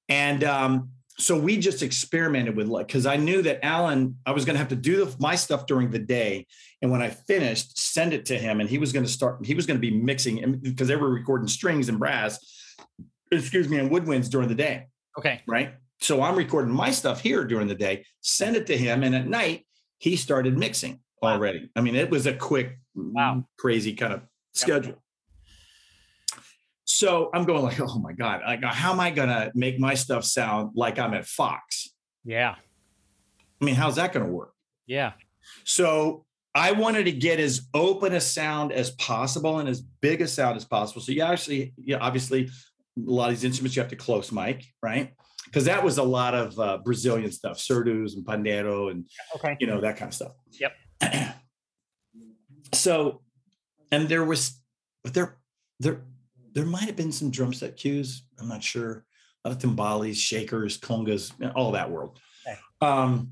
[0.07, 4.45] And um, so we just experimented with like because I knew that Alan, I was
[4.45, 6.47] going to have to do the, my stuff during the day,
[6.81, 9.45] and when I finished, send it to him, and he was going to start.
[9.45, 12.39] He was going to be mixing because they were recording strings and brass,
[13.31, 14.85] excuse me, and woodwinds during the day.
[15.17, 15.73] Okay, right.
[15.99, 19.27] So I'm recording my stuff here during the day, send it to him, and at
[19.27, 19.65] night
[19.97, 21.69] he started mixing already.
[21.75, 23.43] I mean, it was a quick, mm, wow.
[23.57, 24.21] crazy kind of
[24.53, 24.93] schedule.
[24.93, 25.01] Yep.
[26.85, 30.23] So I'm going like, oh my God, like how am I gonna make my stuff
[30.23, 31.89] sound like I'm at Fox?
[32.23, 32.55] Yeah.
[33.61, 34.53] I mean, how's that gonna work?
[34.85, 35.13] Yeah.
[35.63, 40.27] So I wanted to get as open a sound as possible and as big a
[40.27, 41.01] sound as possible.
[41.01, 42.49] So you actually, yeah, obviously, a
[43.11, 45.13] lot of these instruments you have to close mic, right?
[45.47, 49.05] Because that was a lot of uh, Brazilian stuff, surdus and pandeiro and
[49.35, 49.57] okay.
[49.59, 50.33] you know that kind of stuff.
[50.59, 50.73] Yep.
[52.73, 53.21] so,
[53.91, 54.61] and there was,
[55.03, 55.37] but there,
[55.79, 56.01] there,
[56.53, 58.23] there might have been some drum set cues.
[58.39, 59.05] I'm not sure.
[59.45, 62.19] A lot of timbales, shakers, congas, all that world.
[62.45, 62.57] Okay.
[62.81, 63.31] Um,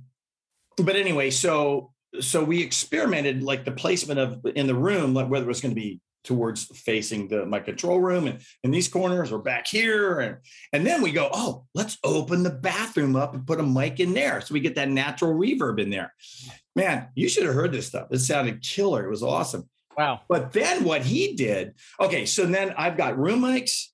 [0.77, 5.45] but anyway, so so we experimented like the placement of in the room, like whether
[5.45, 9.31] it was going to be towards facing the my control room and in these corners
[9.31, 10.37] or back here and
[10.73, 14.13] and then we go oh let's open the bathroom up and put a mic in
[14.13, 16.13] there so we get that natural reverb in there.
[16.75, 18.07] Man you should have heard this stuff.
[18.11, 19.05] It sounded killer.
[19.05, 19.69] It was awesome.
[19.97, 20.21] Wow.
[20.27, 23.85] But then what he did okay so then i've got room mics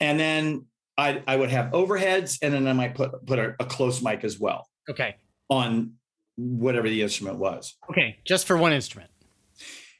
[0.00, 0.64] and then
[0.96, 4.24] i i would have overheads and then i might put put a, a close mic
[4.24, 5.16] as well okay.
[5.48, 5.92] on
[6.36, 7.76] whatever the instrument was.
[7.90, 9.10] Okay, just for one instrument.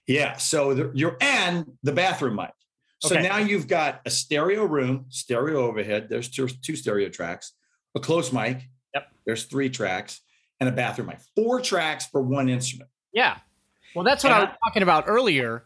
[0.07, 0.37] Yeah.
[0.37, 2.51] So the, you're and the bathroom mic.
[3.01, 3.27] So Okay.
[3.29, 6.09] now you've got a stereo room, stereo overhead.
[6.09, 7.53] There's two, two stereo tracks,
[7.97, 8.69] a close mic.
[8.95, 9.09] Yep.
[9.27, 10.21] There's three tracks
[10.61, 11.19] and a bathroom mic.
[11.35, 12.91] Four tracks for one instrument.
[13.13, 13.39] Yeah.
[13.95, 15.65] Well, that's what I And was talking about earlier,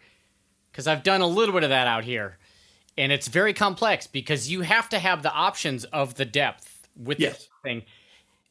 [0.72, 2.38] because I've done a little bit of that out here,
[2.98, 7.20] and it's very complex because you have to have the options of the depth with
[7.20, 7.44] Yes.
[7.62, 7.82] the thing,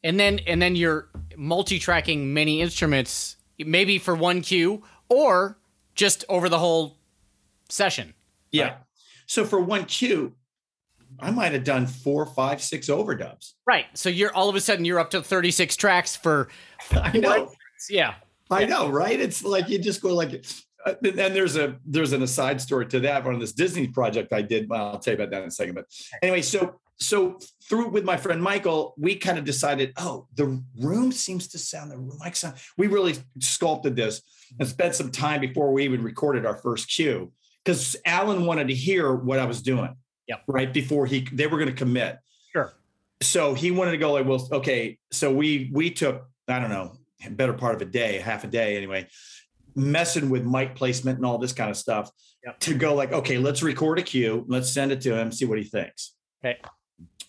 [0.04, 5.58] and then and then you're multi-tracking many instruments, maybe for one cue or
[5.96, 6.98] just over the whole
[7.68, 8.14] session.
[8.52, 8.64] Yeah.
[8.64, 8.76] Right.
[9.26, 10.34] So for one cue,
[11.18, 13.54] I might have done four, five, six overdubs.
[13.66, 13.86] Right.
[13.94, 16.48] So you're all of a sudden you're up to 36 tracks for
[16.92, 17.52] I know.
[17.90, 18.14] yeah.
[18.50, 19.18] I know, right?
[19.18, 20.44] It's like you just go like,
[20.84, 24.42] uh, and there's a there's an aside story to that on this Disney project I
[24.42, 24.68] did.
[24.68, 25.74] Well, I'll tell you about that in a second.
[25.74, 25.86] But
[26.22, 31.12] anyway, so so through with my friend Michael, we kind of decided, oh, the room
[31.12, 32.54] seems to sound the mic sound.
[32.78, 34.22] We really sculpted this
[34.58, 37.32] and spent some time before we even recorded our first cue
[37.64, 39.94] because Alan wanted to hear what I was doing.
[40.28, 40.42] Yep.
[40.48, 42.18] Right before he they were going to commit
[42.52, 42.72] Sure.
[43.22, 46.96] so he wanted to go like well okay so we we took i don't know
[47.30, 49.06] better part of a day half a day anyway
[49.76, 52.10] messing with mic placement and all this kind of stuff
[52.44, 52.58] Yep.
[52.60, 55.58] to go like okay let's record a cue let's send it to him see what
[55.58, 56.58] he thinks Okay.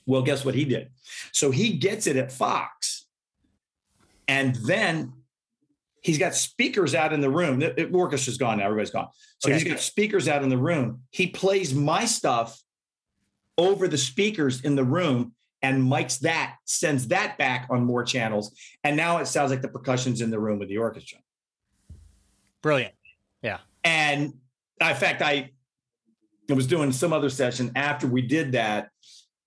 [0.06, 0.90] Well guess what he did?
[1.32, 3.06] So he gets it at fox.
[4.28, 5.14] And then
[6.02, 7.60] he's got speakers out in the room.
[7.60, 8.66] The, the orchestra's gone now.
[8.66, 9.08] Everybody's gone.
[9.40, 9.60] So Okay.
[9.60, 11.02] he's got speakers out in the room.
[11.12, 12.60] He plays my stuff
[13.58, 18.56] over the speakers in the room and mics that sends that back on more channels.
[18.84, 21.20] And now it sounds like the percussion's in the room with the orchestra.
[22.62, 22.94] Brilliant.
[23.42, 23.60] Yeah.
[23.84, 24.34] And
[24.82, 25.52] in fact I
[26.50, 28.90] was doing some other session after we did that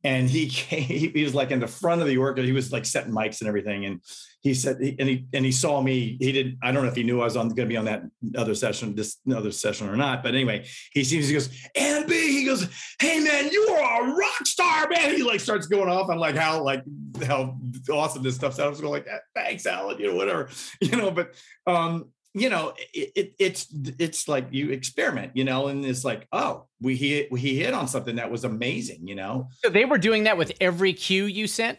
[0.05, 2.85] and he came he was like in the front of the orchestra he was like
[2.85, 3.85] setting mics and everything.
[3.87, 4.01] And
[4.43, 7.03] he said and he and he saw me he didn't i don't know if he
[7.03, 8.05] knew i was on going to be on that
[8.39, 10.23] other session this other session or not.
[10.23, 12.67] But anyway he sees he goes and b he goes
[13.01, 15.15] hey man you are a rock star man.
[15.15, 16.83] He like starts going off on like how like
[17.27, 17.59] how
[17.91, 20.49] awesome this stuff sounds I was going like thanks alan you know whatever
[20.81, 21.35] you know but
[21.67, 23.67] um you know it, it it's
[23.99, 27.89] it's like you experiment you know and it's like oh we he he hit on
[27.89, 31.47] something that was amazing you know So they were doing that with every cue you
[31.49, 31.79] sent?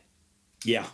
[0.65, 0.85] yeah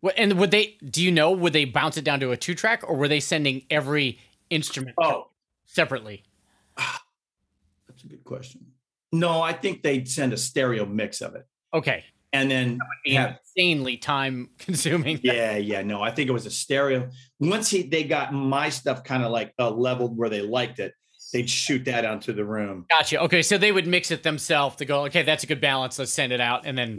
[0.00, 0.76] What- And would they?
[0.90, 1.30] Do you know?
[1.32, 4.18] Would they bounce it down to a two track, or were they sending every
[4.50, 5.28] instrument oh
[5.66, 6.22] separately?
[6.76, 8.64] that's a good question
[9.12, 12.04] no i think they'd send a stereo mix of it Okay,
[12.34, 15.18] and then have insanely time consuming.
[15.22, 17.08] yeah yeah no i think it was a stereo
[17.40, 20.92] once he they got my stuff kind of like uh, leveled where they liked it
[21.32, 23.20] they'd shoot that onto the room Gotcha.
[23.22, 25.04] Okay, so they would mix it themselves to go.
[25.06, 25.98] Okay, that's a good balance.
[25.98, 26.96] Let's send it out, and then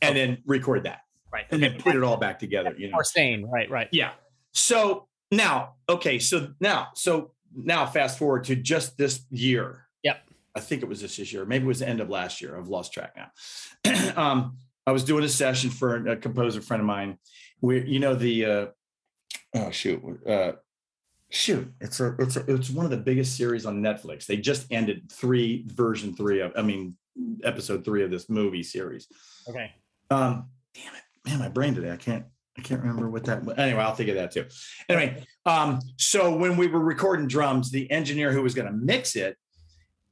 [0.00, 1.00] and then record that
[1.32, 3.44] right, and then put it all back together you know sane.
[3.46, 3.88] Right, right.
[3.90, 4.12] Yeah.
[4.52, 9.86] So now, okay, so now, so now fast forward to just this year.
[10.04, 10.22] Yep.
[10.54, 11.44] I think it was this year.
[11.46, 12.56] Maybe it was the end of last year.
[12.56, 14.12] I've lost track now.
[14.16, 17.18] um, I was doing a session for a composer friend of mine.
[17.60, 18.66] Where you know the uh,
[19.54, 20.52] oh shoot uh,
[21.30, 24.26] shoot it's a it's a, it's one of the biggest series on Netflix.
[24.26, 26.96] They just ended three version three of I mean
[27.44, 29.06] episode three of this movie series.
[29.48, 29.72] Okay.
[30.10, 31.90] Um, damn it, man, my brain today.
[31.90, 32.24] I can't,
[32.58, 33.42] I can't remember what that.
[33.58, 34.46] Anyway, I'll think of that too.
[34.88, 39.16] Anyway, um, so when we were recording drums, the engineer who was going to mix
[39.16, 39.36] it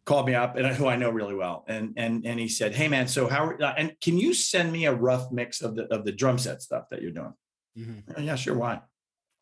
[0.04, 2.88] called me up, and who I know really well, and and and he said, "Hey,
[2.88, 3.50] man, so how?
[3.76, 6.84] And can you send me a rough mix of the of the drum set stuff
[6.90, 7.34] that you're doing?"
[7.78, 8.02] Mhm.
[8.16, 8.56] "Oh, yeah, sure.
[8.56, 8.80] Why?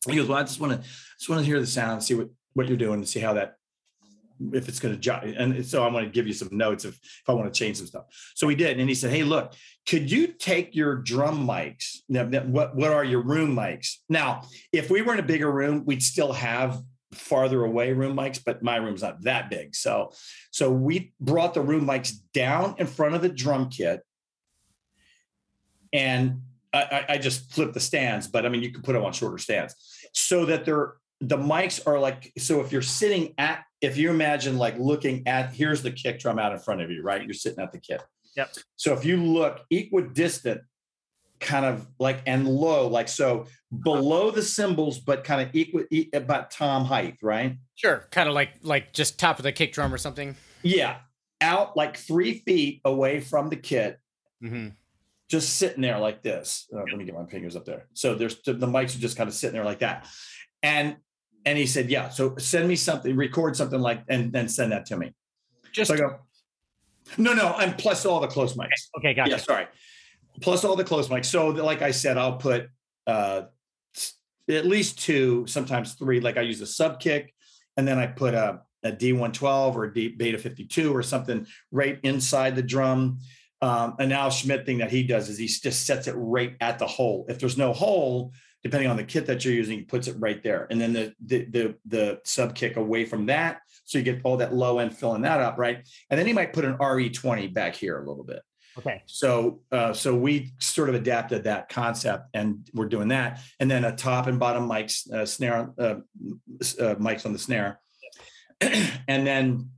[0.06, 2.28] He goes, well, I just want to just want to hear the sound, see what
[2.54, 3.56] what you're doing, and see how that
[4.52, 5.34] if it's going to jive.
[5.36, 7.78] And so I want to give you some notes if if I want to change
[7.78, 8.04] some stuff.
[8.34, 9.54] So we did, and he said, hey, look,
[9.86, 11.96] could you take your drum mics?
[12.08, 13.96] Now, what what are your room mics?
[14.08, 14.42] Now,
[14.72, 16.80] if we were in a bigger room, we'd still have
[17.12, 19.74] farther away room mics, but my room's not that big.
[19.74, 20.12] So
[20.50, 24.02] so we brought the room mics down in front of the drum kit,
[25.92, 26.42] and
[26.72, 29.38] I, I, just flipped the stands, but I mean you can put them on shorter
[29.38, 29.74] stands
[30.12, 34.58] so that they're the mics are like so if you're sitting at if you imagine
[34.58, 37.24] like looking at here's the kick drum out in front of you, right?
[37.24, 38.02] You're sitting at the kit.
[38.36, 38.54] Yep.
[38.76, 40.60] So if you look equidistant,
[41.40, 43.46] kind of like and low, like so
[43.82, 47.58] below the cymbals, but kind of equal about tom height, right?
[47.74, 48.06] Sure.
[48.10, 50.36] Kind of like like just top of the kick drum or something.
[50.62, 50.98] Yeah.
[51.40, 53.98] Out like three feet away from the kit,
[54.42, 54.68] Mm-hmm.
[55.28, 56.66] just sitting there like this.
[56.72, 57.86] Uh, let me get my fingers up there.
[57.92, 60.06] So there's the, mics are just kind of sitting there like that.
[60.62, 60.96] And
[61.44, 64.86] and he said, Yeah, so send me something, record something like and then send that
[64.86, 65.12] to me.
[65.72, 66.18] Just So I go,
[67.16, 68.88] No, no, and plus all the close mics.
[68.98, 69.14] okay.
[69.14, 69.30] Gotcha.
[69.30, 69.66] Yeah, sorry.
[70.40, 71.26] Plus all the close mics.
[71.26, 72.68] So like I said, I'll put
[73.06, 73.42] uh
[74.48, 76.20] at least two, sometimes three.
[76.20, 77.34] Like I use a sub kick,
[77.76, 81.98] and then I put a, a D112 or a D beta 52 or something right
[82.02, 83.18] inside the drum.
[83.60, 86.78] Um, an Al Schmitt thing that he does is he just sets it right at
[86.78, 87.26] the hole.
[87.28, 88.32] If there's no hole,
[88.62, 90.66] depending on the kit that you're using, he puts it right there.
[90.70, 93.60] And then the the the, the sub kick away from that.
[93.84, 95.86] So you get all that low end filling that up, right?
[96.10, 98.42] And then he might put an RE20 back here a little bit.
[98.78, 99.02] Okay.
[99.06, 103.40] So uh, so we sort of adapted that concept, and we're doing that.
[103.58, 107.80] And then a top and bottom mics, uh, snare uh, uh, mics on the snare,
[108.60, 109.70] and then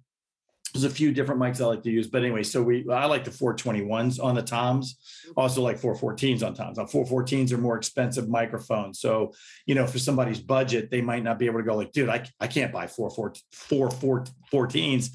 [0.73, 2.09] there's a few different mics I like to use.
[2.09, 4.99] But anyway, so we I like the 421s on the toms,
[5.35, 6.77] also like 414s on toms.
[6.77, 9.33] Now 414s are more expensive microphones, so
[9.65, 12.27] you know for somebody's budget, they might not be able to go like, dude, I
[12.39, 15.11] I can't buy four four four four 14s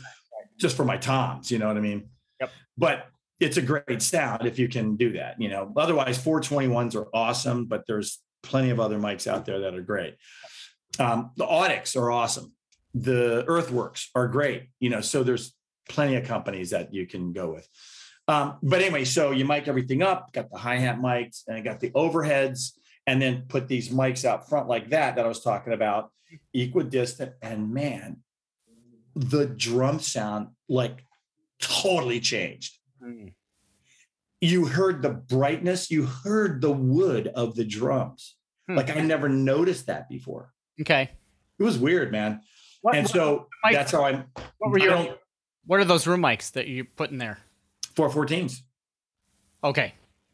[0.59, 1.51] just for my toms.
[1.51, 2.09] You know what I mean?
[2.41, 2.49] Yep.
[2.77, 3.07] But
[3.39, 5.39] it's a great sound if you can do that.
[5.39, 9.75] You know, otherwise 421s are awesome, but there's plenty of other mics out there that
[9.75, 10.15] are great.
[10.99, 12.53] Um, the Audix are awesome.
[12.93, 14.69] The Earthworks are great.
[14.79, 15.53] You know, so there's
[15.89, 17.67] plenty of companies that you can go with.
[18.27, 21.61] Um, but anyway, so you mic everything up, got the hi hat mics, and I
[21.61, 22.71] got the overheads,
[23.05, 26.11] and then put these mics out front like that that I was talking about,
[26.53, 27.33] equidistant.
[27.41, 28.17] And man,
[29.15, 31.05] the drum sound like
[31.61, 32.74] totally changed.
[33.05, 33.33] Mm.
[34.41, 38.35] You heard the brightness, you heard the wood of the drums.
[38.67, 38.75] Hmm.
[38.75, 40.53] Like I never noticed that before.
[40.81, 41.09] Okay.
[41.59, 42.41] It was weird, man.
[42.81, 44.25] What, and what- so mic- that's how I'm
[44.59, 45.15] what were your
[45.67, 47.39] what are those room mics that you put in there?
[47.95, 48.59] 414s.
[49.63, 49.93] Okay.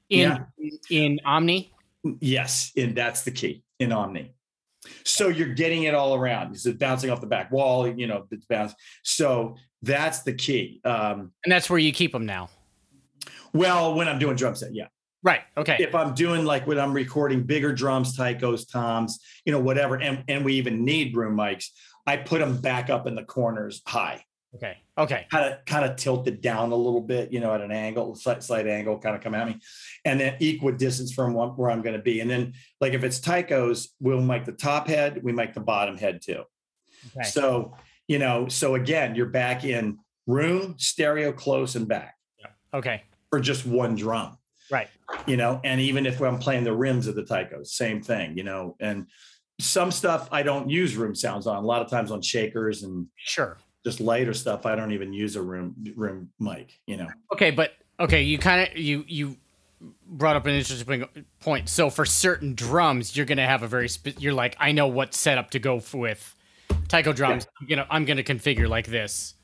[0.10, 0.46] In Yeah.
[0.90, 1.72] in Omni.
[2.20, 4.34] Yes, and that's the key in Omni.
[5.06, 6.54] So you're getting it all around.
[6.56, 8.76] It's bouncing off the back wall, you know, it's bouncing.
[9.04, 10.82] So that's the key.
[10.84, 12.50] Um, And that's where you keep them now.
[13.54, 14.88] Well, when I'm doing drum set, yeah.
[15.24, 15.42] Right.
[15.56, 15.78] Okay.
[15.80, 20.24] if I'm doing like when I'm recording bigger drums, Taikos, toms, you know, whatever, and,
[20.28, 21.68] and we even need room mics,
[22.08, 24.26] I put them back up in the corners high,
[24.56, 24.78] Okay.
[24.98, 25.28] Okay.
[25.32, 28.44] kind of kind of tilted down a little bit, you know, at an angle, slight,
[28.44, 29.60] slight angle, kind of come at me,
[30.04, 32.20] and then equal distance from one, where I'm going to be.
[32.20, 35.98] And then like if it's Taikos, we'll make the top head, we make the bottom
[35.98, 36.44] head too.
[37.16, 37.30] Okay.
[37.30, 37.76] So
[38.08, 42.48] you know, so again, you're back in room, stereo, close, and back Yeah.
[42.74, 43.04] Okay.
[43.32, 44.38] For just one drum
[44.70, 44.88] Right.
[45.26, 48.44] you know and even if i'm playing the rims of the taikos same thing you
[48.44, 49.08] know and
[49.60, 53.08] some stuff i don't use room sounds on a lot of times on shakers and
[53.16, 53.58] Sure.
[53.86, 57.72] just lighter stuff i don't even use a room room mic you know Okay, but
[58.00, 59.38] okay, you kind of you you
[60.06, 61.06] brought up an interesting
[61.40, 61.70] point.
[61.70, 65.14] So for certain drums, you're gonna have a very spe- you're like I know what
[65.14, 66.36] setup to go with.
[66.90, 69.36] Taiko drums, I'm gonna I'm gonna configure like this.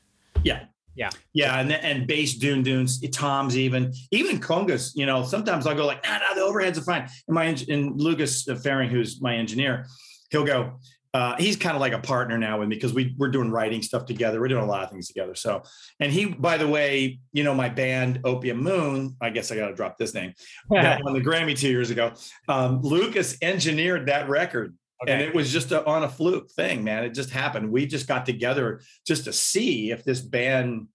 [0.44, 0.66] yeah
[0.98, 1.10] Yeah.
[1.32, 5.86] yeah and and bass dune dunes toms even even congas you know sometimes i'll go
[5.86, 9.86] like nah, nah, the overheads are fine and my and lucas faring who's my engineer
[10.30, 10.78] he'll go
[11.14, 13.82] uh, he's kind of like a partner now with me because we we're doing writing
[13.82, 14.40] stuff together.
[14.40, 15.34] We're doing a lot of things together.
[15.34, 15.62] So,
[16.00, 19.16] and he, by the way, you know, my band Opium Moon.
[19.20, 20.34] I guess I got to drop this name.
[20.70, 22.12] that won the Grammy two years ago.
[22.46, 24.76] Um, Lucas engineered that record,
[25.06, 27.04] and it was just a, on a fluke thing, man.
[27.04, 27.70] It just happened.
[27.70, 30.88] We just got together just to see if this band,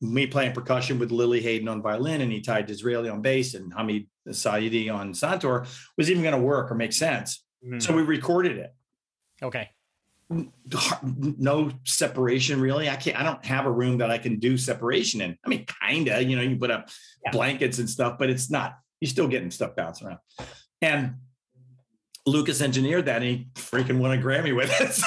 [0.00, 4.06] me playing percussion with Lili Haydn on violin and Itai Disraeli on bass and Hamid
[4.28, 5.66] Saeidi on santoor,
[5.98, 7.44] was even going to work or make sense.
[7.66, 7.82] Mhm.
[7.82, 8.74] So we recorded it.
[9.42, 9.70] okay.
[10.92, 12.88] No separation really.
[12.88, 13.18] I can't.
[13.18, 15.36] I don't have a room that I can do separation in.
[15.44, 16.22] I mean, kinda.
[16.22, 16.88] You know, you put up
[17.24, 17.32] Yeah.
[17.32, 18.78] blankets and stuff, but it's not.
[19.00, 20.18] You're still getting stuff bouncing around.
[20.82, 21.14] And
[22.30, 24.90] Lucas engineered that, and he freaking won a Grammy with it.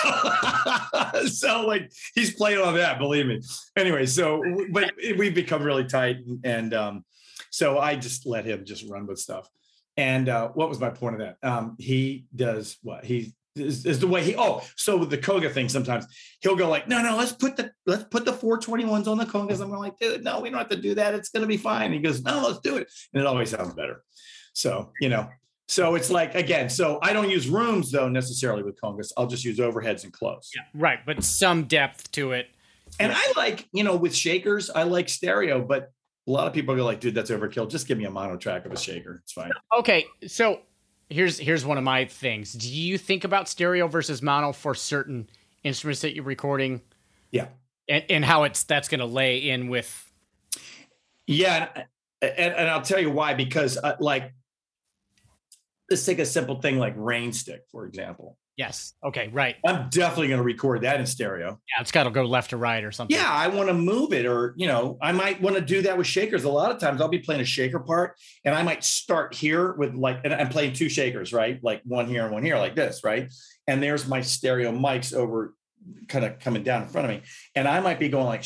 [1.13, 2.97] So, so like he's playing on that.
[2.97, 3.41] Believe me.
[3.75, 7.05] Anyway, so but we've become really tight, and, um,
[7.49, 9.47] so I just let him just run with stuff.
[9.95, 11.47] And uh, what was my point of that?
[11.47, 14.35] Um, he does what he is, is the way he.
[14.35, 16.07] Oh, so with the Koga thing, sometimes
[16.41, 19.61] he'll go like, no, no, let's put the let's put the 421s on the congas.
[19.61, 21.13] I'm like, dude, no, we don't have to do that.
[21.13, 21.93] It's going to be fine.
[21.93, 24.03] He goes, no, let's do it, and it always sounds better.
[24.53, 25.29] So you know,
[25.67, 29.11] so it's like again, so I don't use rooms though necessarily with congas.
[29.17, 30.51] I'll just use overheads and close.
[30.55, 30.61] Yeah.
[30.73, 32.47] Right, but some depth to it.
[32.99, 35.91] And I like, you know, with shakers, I like stereo, but
[36.27, 37.69] a lot of people go like, dude, that's overkill.
[37.69, 39.21] Just give me a mono track of a shaker.
[39.23, 39.51] It's fine.
[39.77, 40.61] Okay, so
[41.09, 42.53] here's here's one of my things.
[42.53, 45.27] Do you think about stereo versus mono for certain
[45.63, 46.81] instruments that you're recording,
[47.31, 47.47] Yeah.
[47.89, 50.11] and, and how it's that's going to lay in with?
[51.25, 51.69] Yeah,
[52.21, 53.33] and, and, and I'll tell you why.
[53.33, 54.33] Because uh, like,
[55.89, 58.37] let's take a simple thing like rain stick, for example.
[58.55, 58.93] Yes.
[59.03, 59.29] Okay.
[59.33, 59.55] Right.
[59.65, 61.59] I'm definitely going to record that in stereo.
[61.69, 63.15] Yeah, it's got to go left to right or something.
[63.15, 65.97] Yeah, I want to move it, or you know, I might want to do that
[65.97, 66.43] with shakers.
[66.43, 68.15] A lot of times, I'll be playing a shaker part,
[68.45, 71.59] and I might start here with like, and I'm playing two shakers, right?
[71.63, 73.33] Like one here and one here, like this, right?
[73.67, 75.55] And there's my stereo mics over,
[76.07, 77.23] kind of coming down in front of me,
[77.55, 78.45] and I might be going like,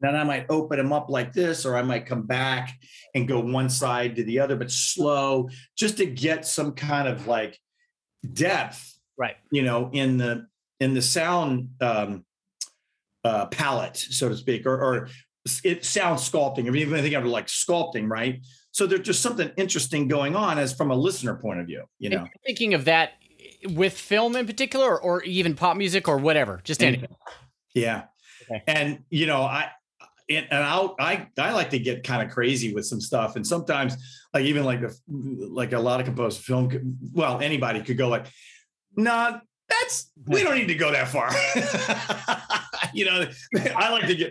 [0.00, 2.74] then I might open them up like this, or I might come back
[3.14, 7.26] and go one side to the other, but slow, just to get some kind of
[7.26, 7.58] like
[8.32, 10.46] depth right you know in the
[10.80, 12.24] in the sound um
[13.22, 15.08] uh palette so to speak or, or
[15.62, 16.66] it sounds sculpting.
[16.66, 18.40] I mean, even I think of like sculpting, right?
[18.70, 22.10] So there's just something interesting going on as from a listener point of view, you
[22.10, 22.26] know.
[22.44, 23.12] Thinking of that
[23.68, 27.14] with film in particular, or, or even pop music, or whatever, just anything.
[27.74, 28.04] Yeah,
[28.50, 28.62] okay.
[28.66, 29.70] and you know, I
[30.30, 33.46] and, and I'll, I I like to get kind of crazy with some stuff, and
[33.46, 33.96] sometimes
[34.32, 36.96] like even like the like a lot of composed film.
[37.12, 38.26] Well, anybody could go like,
[38.96, 41.30] nah, that's we don't need to go that far.
[42.94, 43.26] you know,
[43.76, 44.30] I like to get.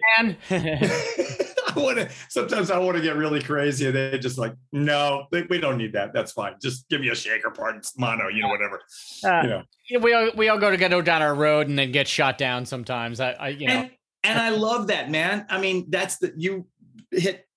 [1.75, 2.09] I want to.
[2.29, 5.93] Sometimes I want to get really crazy, and they're just like, no, we don't need
[5.93, 6.13] that.
[6.13, 6.55] That's fine.
[6.61, 8.81] Just give me a shaker part, mono, you know, whatever.
[9.23, 11.91] Uh, you know, we all, we all go to go down our road and then
[11.91, 13.19] get shot down sometimes.
[13.19, 13.73] I, I you know.
[13.73, 13.91] And,
[14.24, 15.45] and I love that, man.
[15.49, 16.67] I mean, that's the you
[17.11, 17.47] hit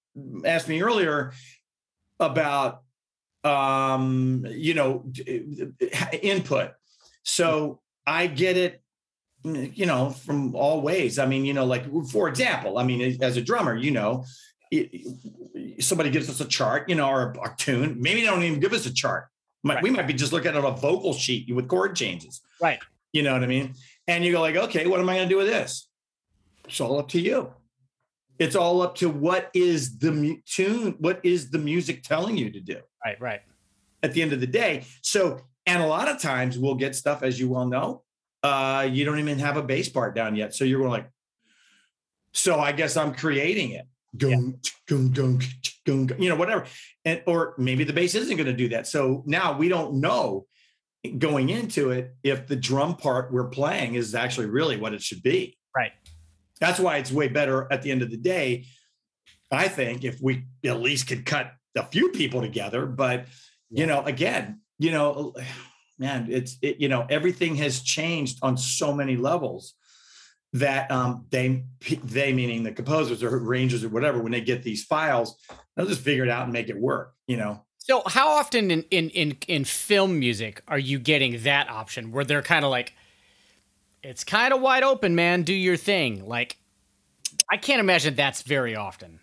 [0.44, 1.32] asked me earlier
[2.18, 2.82] about
[3.44, 5.04] um, you know,
[6.22, 6.72] input.
[7.22, 8.82] So I get it,
[9.44, 11.18] you know, from all ways.
[11.18, 14.24] I mean, you know, like for example, I mean, as a drummer, you know,
[14.70, 18.00] it, somebody gives us a chart, you know, or a, a tune.
[18.00, 19.26] Maybe they don't even give us a chart.
[19.64, 19.82] Right.
[19.82, 22.40] We might be just looking at a vocal sheet with chord changes.
[22.60, 22.78] Right.
[23.12, 23.74] You know what I mean?
[24.06, 25.88] And you go like, okay, what am I going to do with this?
[26.66, 27.52] It's all up to you.
[28.38, 32.50] It's all up to what is the mu- tune, what is the music telling you
[32.50, 32.80] to do.
[33.04, 33.40] Right, right.
[34.02, 34.84] At the end of the day.
[35.02, 38.02] So, and a lot of times we'll get stuff, as you well know,
[38.42, 40.54] uh, you don't even have a bass part down yet.
[40.54, 41.10] So you're going like,
[42.32, 43.86] so I guess I'm creating it.
[44.16, 44.58] Gung,
[44.88, 45.42] gung, gung,
[45.86, 46.66] gung, you know, whatever.
[47.04, 48.86] And or maybe the bass isn't going to do that.
[48.86, 50.46] So now we don't know
[51.18, 55.22] going into it if the drum part we're playing is actually really what it should
[55.22, 55.56] be.
[55.74, 55.92] Right.
[56.60, 58.66] That's why it's way better at the end of the day.
[59.50, 63.26] I think if we at least could cut a few people together, but
[63.70, 63.80] yeah.
[63.80, 65.34] you know, again, you know,
[65.98, 69.74] man, it's it, you know, everything has changed on so many levels
[70.54, 71.64] that um, they
[72.04, 75.36] they meaning the composers or arrangers or whatever when they get these files,
[75.76, 77.14] they'll just figure it out and make it work.
[77.26, 77.62] You know.
[77.78, 82.24] So how often in in in, in film music are you getting that option where
[82.24, 82.94] they're kind of like
[84.06, 85.42] it's kind of wide open, man.
[85.42, 86.26] Do your thing.
[86.26, 86.56] Like,
[87.50, 89.20] I can't imagine that's very often.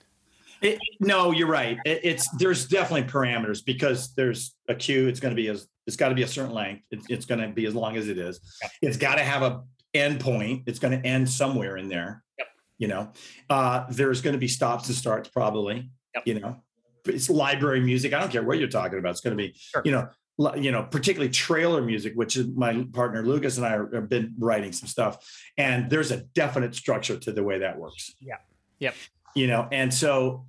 [0.61, 1.77] It, no, you're right.
[1.85, 5.07] It, it's there's definitely parameters because there's a cue.
[5.07, 6.83] It's going to be as it's got to be a certain length.
[6.91, 8.39] It, it's going to be as long as it is.
[8.61, 8.71] Yep.
[8.81, 9.63] It's got to have a
[9.93, 10.63] end point.
[10.65, 12.23] It's going to end somewhere in there.
[12.39, 12.47] Yep.
[12.77, 13.11] You know,
[13.49, 15.89] uh, there's going to be stops and starts probably.
[16.15, 16.27] Yep.
[16.27, 16.63] You know,
[17.05, 18.13] it's library music.
[18.13, 19.11] I don't care what you're talking about.
[19.11, 19.81] It's going to be, sure.
[19.83, 20.07] you know,
[20.55, 24.33] you know, particularly trailer music, which is my partner Lucas and I are, have been
[24.39, 25.17] writing some stuff,
[25.57, 28.15] and there's a definite structure to the way that works.
[28.19, 28.37] Yeah.
[28.79, 28.95] Yep.
[29.35, 30.45] You know, and so,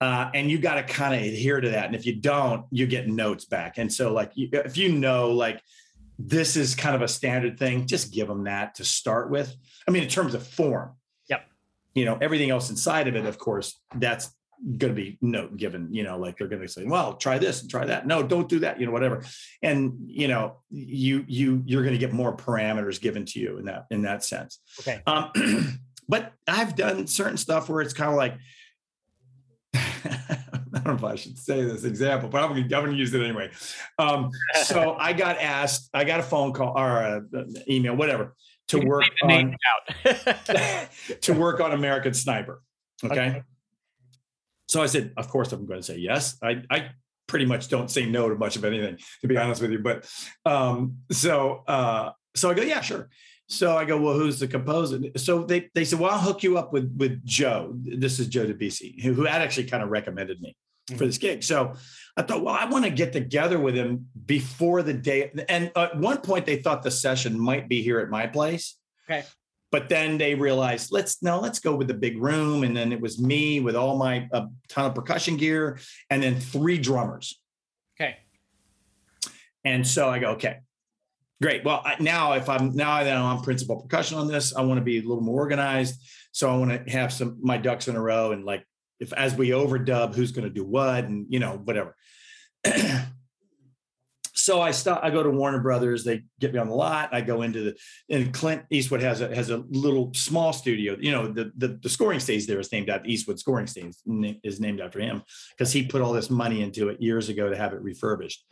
[0.00, 2.86] uh, and you got to kind of adhere to that, and if you don't, you
[2.86, 3.78] get notes back.
[3.78, 5.62] And so, like, if you know, like,
[6.18, 9.54] this is kind of a standard thing, just give them that to start with.
[9.86, 10.92] I mean, in terms of form.
[11.28, 11.44] Yep.
[11.94, 14.34] You know, everything else inside of it, of course, that's
[14.76, 17.62] going to be note given you know like they're going to say well try this
[17.62, 19.24] and try that no don't do that you know whatever
[19.62, 23.64] and you know you you you're going to get more parameters given to you in
[23.64, 25.30] that in that sense okay um
[26.08, 28.34] but i've done certain stuff where it's kind of like
[30.72, 33.22] I don't know if I should say this example, but I'm going to use it
[33.22, 33.50] anyway.
[33.98, 34.30] Um,
[34.64, 38.36] so I got asked, I got a phone call or an email, whatever,
[38.68, 39.56] to work on
[41.22, 42.62] to work on American Sniper.
[43.04, 43.14] Okay?
[43.14, 43.42] okay.
[44.70, 46.38] So I said, of course, I'm going to say yes.
[46.40, 46.90] I, I
[47.26, 49.80] pretty much don't say no to much of anything, to be honest with you.
[49.80, 50.08] But
[50.46, 53.08] um, so uh, so I go, yeah, sure.
[53.48, 55.00] So I go, well, who's the composer?
[55.16, 57.72] So they they said, well, I'll hook you up with with Joe.
[57.74, 60.54] This is Joe DeBeasi, who, who had actually kind of recommended me
[60.88, 60.98] mm-hmm.
[60.98, 61.42] for this gig.
[61.42, 61.74] So
[62.16, 65.32] I thought, well, I want to get together with him before the day.
[65.48, 68.76] And at one point, they thought the session might be here at my place.
[69.10, 69.26] Okay.
[69.70, 72.64] But then they realized, let's no, let's go with the big room.
[72.64, 75.78] And then it was me with all my a ton of percussion gear,
[76.10, 77.40] and then three drummers.
[77.96, 78.16] Okay.
[79.64, 80.58] And so I go, okay,
[81.40, 81.64] great.
[81.64, 84.84] Well, I, now if I'm now that I'm principal percussion on this, I want to
[84.84, 86.00] be a little more organized.
[86.32, 88.64] So I want to have some my ducks in a row, and like
[88.98, 91.96] if as we overdub, who's going to do what, and you know whatever.
[94.40, 95.00] so I start.
[95.04, 96.02] I go to Warner Brothers.
[96.02, 97.10] They get me on the lot.
[97.12, 97.76] I go into the
[98.08, 100.96] and Clint Eastwood has a has a little small studio.
[100.98, 103.94] You know, the the, the scoring stage there is named after Eastwood scoring stage
[104.42, 105.22] is named after him
[105.56, 108.44] because he put all this money into it years ago to have it refurbished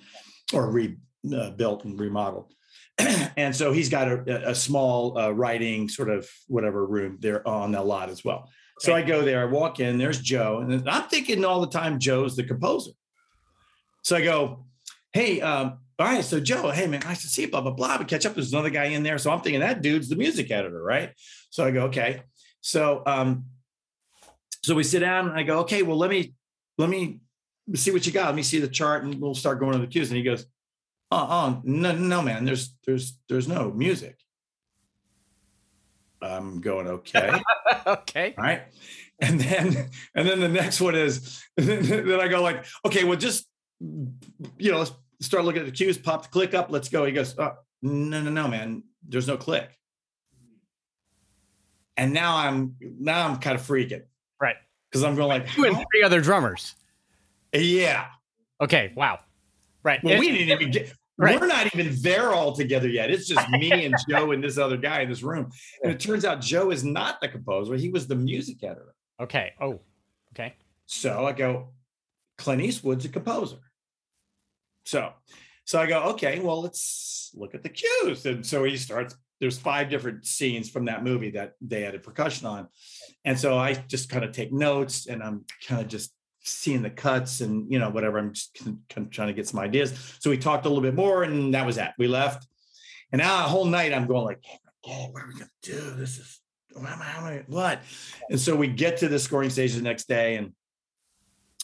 [0.52, 2.52] or rebuilt uh, and remodeled.
[3.36, 7.72] and so he's got a, a small uh, writing sort of whatever room there on
[7.72, 8.50] the lot as well.
[8.80, 9.40] So I go there.
[9.40, 9.98] I walk in.
[9.98, 12.92] There's Joe, and I'm thinking all the time Joe's the composer.
[14.04, 14.66] So I go
[15.12, 17.96] hey, um, all right, so Joe, hey man, nice to see you, blah, blah, blah.
[17.98, 18.34] We catch up.
[18.34, 19.18] There's another guy in there.
[19.18, 21.12] So I'm thinking that dude's the music editor, right?
[21.50, 22.22] So I go, okay.
[22.60, 23.46] So um,
[24.62, 26.34] so we sit down and I go, okay, well, let me
[26.76, 27.20] let me
[27.74, 28.26] see what you got.
[28.26, 30.10] Let me see the chart and we'll start going to the cues.
[30.10, 30.46] And he goes,
[31.10, 34.18] oh, oh no, no, man, there's there's there's no music.
[36.22, 37.40] I'm going, okay.
[37.86, 38.34] okay.
[38.36, 38.62] All right.
[39.20, 43.47] And then and then the next one is then I go like, okay, well, just
[43.80, 47.04] you know, let's start looking at the cues, pop the click up, let's go.
[47.04, 49.70] He goes, oh, no, no, no, man, there's no click.
[51.96, 54.02] And now I'm now I'm kind of freaking.
[54.40, 54.56] Right.
[54.90, 56.74] Because I'm going like you and three other drummers.
[57.52, 58.06] Yeah.
[58.60, 58.92] Okay.
[58.94, 59.18] Wow.
[59.82, 60.02] Right.
[60.02, 61.40] Well, we didn't even get right.
[61.40, 63.10] we're not even there all together yet.
[63.10, 65.50] It's just me and Joe and this other guy in this room.
[65.82, 68.94] And it turns out Joe is not the composer, he was the music editor.
[69.20, 69.52] Okay.
[69.60, 69.80] Oh,
[70.32, 70.54] okay.
[70.86, 71.70] So I go,
[72.38, 73.58] Clint Eastwood's a composer.
[74.88, 75.12] So,
[75.66, 78.24] so I go, okay, well, let's look at the cues.
[78.24, 82.46] And so he starts, there's five different scenes from that movie that they added percussion
[82.46, 82.68] on.
[83.26, 86.88] And so I just kind of take notes and I'm kind of just seeing the
[86.88, 88.16] cuts and, you know, whatever.
[88.16, 89.92] I'm just kind of trying to get some ideas.
[90.20, 91.92] So we talked a little bit more and that was that.
[91.98, 92.48] We left.
[93.12, 94.42] And now a whole night I'm going like,
[94.86, 95.90] oh, what are we going to do?
[95.96, 96.40] This is,
[96.74, 97.82] how am I, what?
[98.30, 100.54] And so we get to the scoring stage the next day and,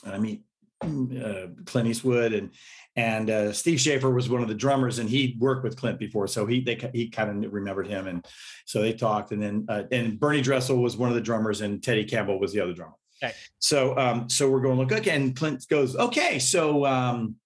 [0.05, 0.43] and I meet
[0.85, 2.51] uh, Clint Eastwood and
[2.97, 6.29] and uh, Steve Schaeffer was one of the drummers, and he worked with Clint before,
[6.29, 8.25] so he they, he kind of remembered him, and
[8.67, 9.33] so they talked.
[9.33, 12.53] And then uh, and Bernie Dresel was one of the drummers, and Teddy Campbell was
[12.53, 12.95] the other drummer.
[13.23, 13.35] Okay.
[13.59, 17.37] So um, so we're going look okay, and Clint goes, okay, so um,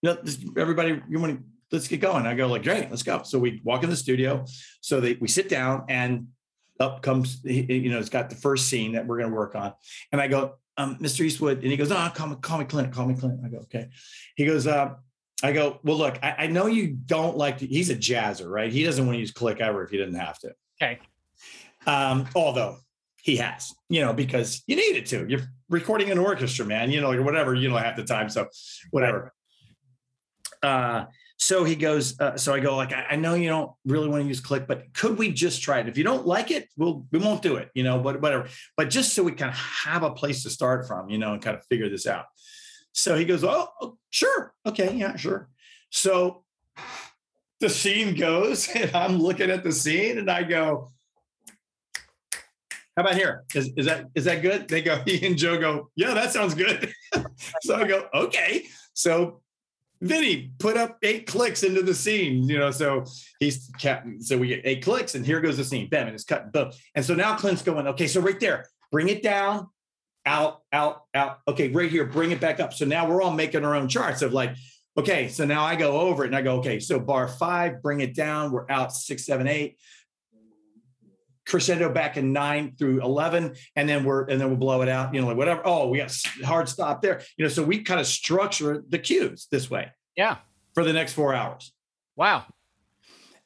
[0.00, 0.18] you know,
[0.56, 2.26] everybody, you want to let's get going.
[2.26, 3.22] I go like, great, let's go.
[3.24, 4.44] So we walk in the studio.
[4.80, 6.28] So they we sit down, and
[6.80, 9.74] up comes you know it's got the first scene that we're going to work on,
[10.12, 11.24] and I go, um, Mr.
[11.24, 13.58] Eastwood, and he goes, "Oh, call me, call me Clint, call me Clint." I go,
[13.58, 13.90] "Okay."
[14.36, 14.94] He goes, uh,
[15.42, 17.58] "I go, well, look, I, I know you don't like.
[17.58, 18.72] To, he's a jazzer, right?
[18.72, 20.54] He doesn't want to use click ever if he doesn't have to.
[20.80, 20.98] Okay.
[21.86, 22.78] Um, although
[23.22, 25.26] he has, you know, because you need it to.
[25.28, 26.90] You're recording an orchestra, man.
[26.90, 27.54] You know, or whatever.
[27.54, 28.48] You know, half the time, so
[28.90, 29.32] whatever.
[30.62, 31.06] Uh,
[31.42, 34.22] so he goes, uh, so I go like, I, I, know you don't really want
[34.22, 35.88] to use click, but could we just try it?
[35.88, 38.46] If you don't like it, we'll we won't do it, you know, but whatever.
[38.76, 41.42] But just so we kind of have a place to start from, you know, and
[41.42, 42.26] kind of figure this out.
[42.92, 45.48] So he goes, oh, oh sure, okay, yeah, sure.
[45.90, 46.44] So
[47.58, 50.92] the scene goes, and I'm looking at the scene, and I go,
[52.96, 53.42] how about here?
[53.52, 54.68] Is, is that is that good?
[54.68, 56.92] They go, he and Joe go, yeah, that sounds good.
[57.62, 58.66] so I go, okay.
[58.94, 59.41] So
[60.02, 62.72] Vinny put up eight clicks into the scene, you know.
[62.72, 63.04] So
[63.38, 64.20] he's captain.
[64.20, 65.88] so we get eight clicks, and here goes the scene.
[65.88, 66.52] Bam, and it's cut.
[66.52, 66.72] Boom.
[66.94, 69.68] And so now Clint's going, okay, so right there, bring it down,
[70.26, 71.38] out, out, out.
[71.46, 72.74] Okay, right here, bring it back up.
[72.74, 74.56] So now we're all making our own charts of like,
[74.98, 78.00] okay, so now I go over it and I go, okay, so bar five, bring
[78.00, 78.50] it down.
[78.50, 79.78] We're out six, seven, eight
[81.46, 85.14] crescendo back in nine through 11 and then we're and then we'll blow it out
[85.14, 85.62] you know like whatever.
[85.64, 87.22] Oh we got hard stop there.
[87.36, 89.90] You know so we kind of structure the cues this way.
[90.16, 90.38] Yeah.
[90.74, 91.72] For the next four hours.
[92.16, 92.44] Wow.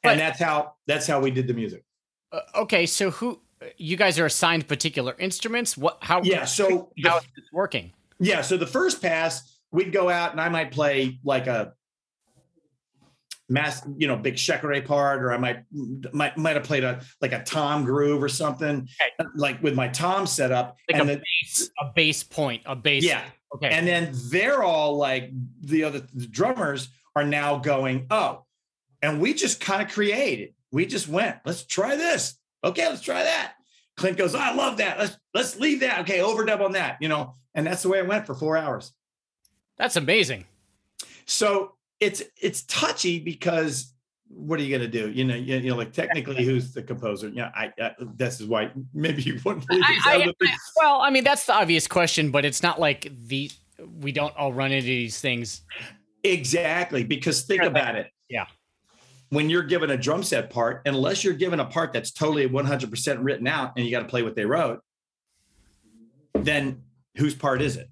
[0.03, 1.83] But, and that's how that's how we did the music.
[2.31, 3.41] Uh, okay so who
[3.77, 5.77] you guys are assigned particular instruments?
[5.77, 7.93] What how yeah so how is this working?
[8.19, 11.73] Yeah so the first pass we'd go out and i might play like a
[13.49, 15.63] mass, you know, big Shekere part, or I might
[16.13, 19.29] might might have played a like a tom groove or something, okay.
[19.35, 20.77] like with my tom setup.
[20.91, 23.03] Like and a the, bass, a bass point, a bass.
[23.03, 23.23] Yeah.
[23.55, 23.69] Okay.
[23.69, 25.31] And then they're all like
[25.61, 28.45] the other the drummers are now going, oh,
[29.01, 30.53] and we just kind of created.
[30.71, 32.37] We just went, let's try this.
[32.63, 33.53] Okay, let's try that.
[33.95, 34.99] Clint goes, oh, I love that.
[34.99, 36.01] Let's let's leave that.
[36.01, 37.33] Okay, overdub on that, you know.
[37.55, 38.91] And that's the way it went for four hours.
[39.77, 40.45] That's amazing.
[41.25, 43.93] So it's it's touchy because
[44.29, 45.09] what are you going to do?
[45.09, 47.29] You know, you, you, know, like technically, who's the composer?
[47.29, 49.65] Yeah, I, I this is why maybe you wouldn't.
[49.69, 50.33] I, I,
[50.75, 53.51] well, I mean, that's the obvious question, but it's not like the
[53.99, 55.61] we don't all run into these things.
[56.23, 58.11] Exactly, because think about it.
[58.29, 58.45] Yeah.
[59.29, 63.17] When you're given a drum set part, unless you're given a part that's totally 100%
[63.21, 64.79] written out and you got to play what they wrote,
[66.33, 66.83] then
[67.17, 67.89] whose part is it?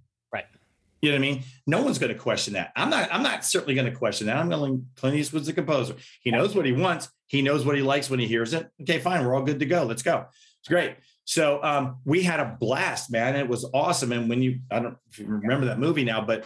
[1.05, 1.43] You know what I mean?
[1.67, 2.71] No one's going to question that.
[2.75, 3.13] I'm not.
[3.13, 4.37] I'm not certainly going to question that.
[4.37, 4.87] I'm going.
[4.95, 5.93] Clint Eastwood's the composer.
[6.21, 7.09] He knows what he wants.
[7.27, 8.67] He knows what he likes when he hears it.
[8.81, 9.23] Okay, fine.
[9.23, 9.83] We're all good to go.
[9.83, 10.25] Let's go.
[10.61, 10.95] It's great.
[11.23, 13.35] So um, we had a blast, man.
[13.35, 14.11] It was awesome.
[14.13, 16.45] And when you, I don't if you remember that movie now, but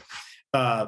[0.53, 0.87] uh,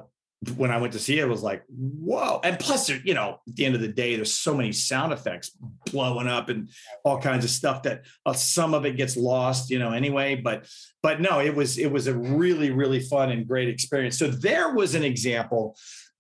[0.56, 2.40] when I went to see it, it was like, whoa.
[2.44, 5.52] And plus, you know, at the end of the day, there's so many sound effects
[5.92, 6.70] blowing up and
[7.04, 10.36] all kinds of stuff that uh, some of it gets lost, you know, anyway.
[10.36, 10.68] But,
[11.04, 14.18] but no, it was, it was a really, really fun and great experience.
[14.18, 15.78] So there was an example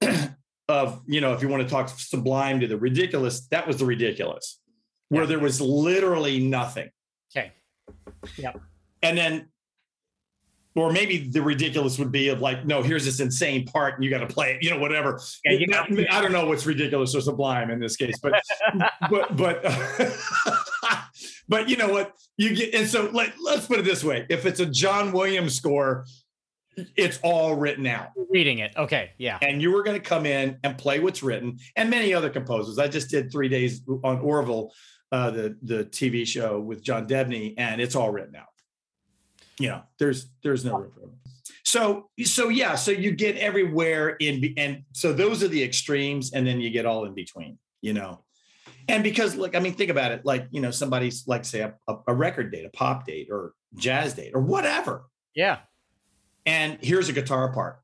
[0.69, 3.85] of, you know, if you want to talk sublime to the ridiculous, that was the
[3.85, 4.59] ridiculous,
[5.09, 6.91] where there was literally nothing.
[7.35, 7.53] Okay.
[8.37, 8.53] Yeah.
[9.01, 9.50] And then
[10.75, 14.09] or maybe the ridiculous would be of like, no, here's this insane part and you
[14.09, 15.19] got to play it, you know, whatever.
[15.43, 18.41] Yeah, you know, I don't know what's ridiculous or sublime in this case, but,
[19.09, 19.63] but, but,
[21.49, 22.73] but you know what you get.
[22.73, 24.25] And so let, let's put it this way.
[24.29, 26.05] If it's a John Williams score,
[26.95, 28.09] it's all written out.
[28.29, 28.73] Reading it.
[28.77, 29.11] Okay.
[29.17, 29.39] Yeah.
[29.41, 32.79] And you were going to come in and play what's written and many other composers.
[32.79, 34.71] I just did three days on Orville,
[35.11, 38.50] uh, the, the TV show with John Debney and it's all written out
[39.61, 41.11] you know there's there's no room for them
[41.63, 46.45] so so yeah so you get everywhere in and so those are the extremes and
[46.45, 48.23] then you get all in between you know?
[48.87, 51.95] And because like i mean think about it like you know somebody's like say a,
[52.07, 55.03] a record date a pop date or jazz date or whatever.
[55.35, 55.59] Yeah.
[56.45, 57.79] And here's a guitar part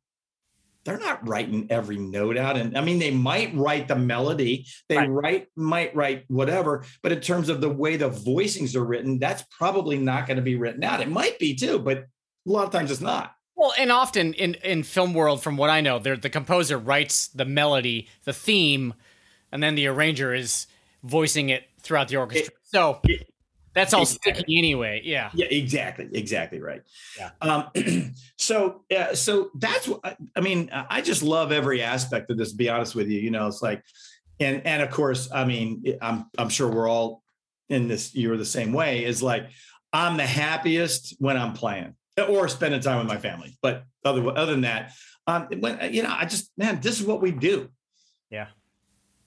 [0.88, 2.56] they're not writing every note out.
[2.56, 5.10] And I mean, they might write the melody, they right.
[5.10, 9.44] write, might write whatever, but in terms of the way the voicings are written, that's
[9.52, 11.02] probably not going to be written out.
[11.02, 12.06] It might be too, but a
[12.46, 13.34] lot of times it's not.
[13.58, 17.44] Well, and often in, in film world, from what I know, the composer writes the
[17.44, 18.94] melody, the theme,
[19.52, 20.68] and then the arranger is
[21.04, 22.54] voicing it throughout the orchestra.
[22.54, 23.28] It, so it,
[23.78, 24.34] that's all exactly.
[24.34, 25.02] sticky anyway.
[25.04, 25.30] Yeah.
[25.34, 25.46] Yeah.
[25.48, 26.10] Exactly.
[26.14, 26.60] Exactly.
[26.60, 26.82] Right.
[27.18, 27.30] Yeah.
[27.42, 29.14] Um, so, yeah.
[29.14, 30.70] So that's what I mean.
[30.72, 32.52] I just love every aspect of this.
[32.52, 33.84] To be honest with you, you know, it's like,
[34.40, 37.24] and and of course, I mean, I'm I'm sure we're all
[37.70, 38.16] in this.
[38.16, 39.06] You're the same way.
[39.06, 39.50] Is like,
[39.94, 41.96] I'm the happiest when I'm playing
[42.28, 43.58] or spending time with my family.
[43.62, 44.94] But other other than that,
[45.28, 47.70] um, when you know, I just man, this is what we do.
[48.30, 48.48] Yeah.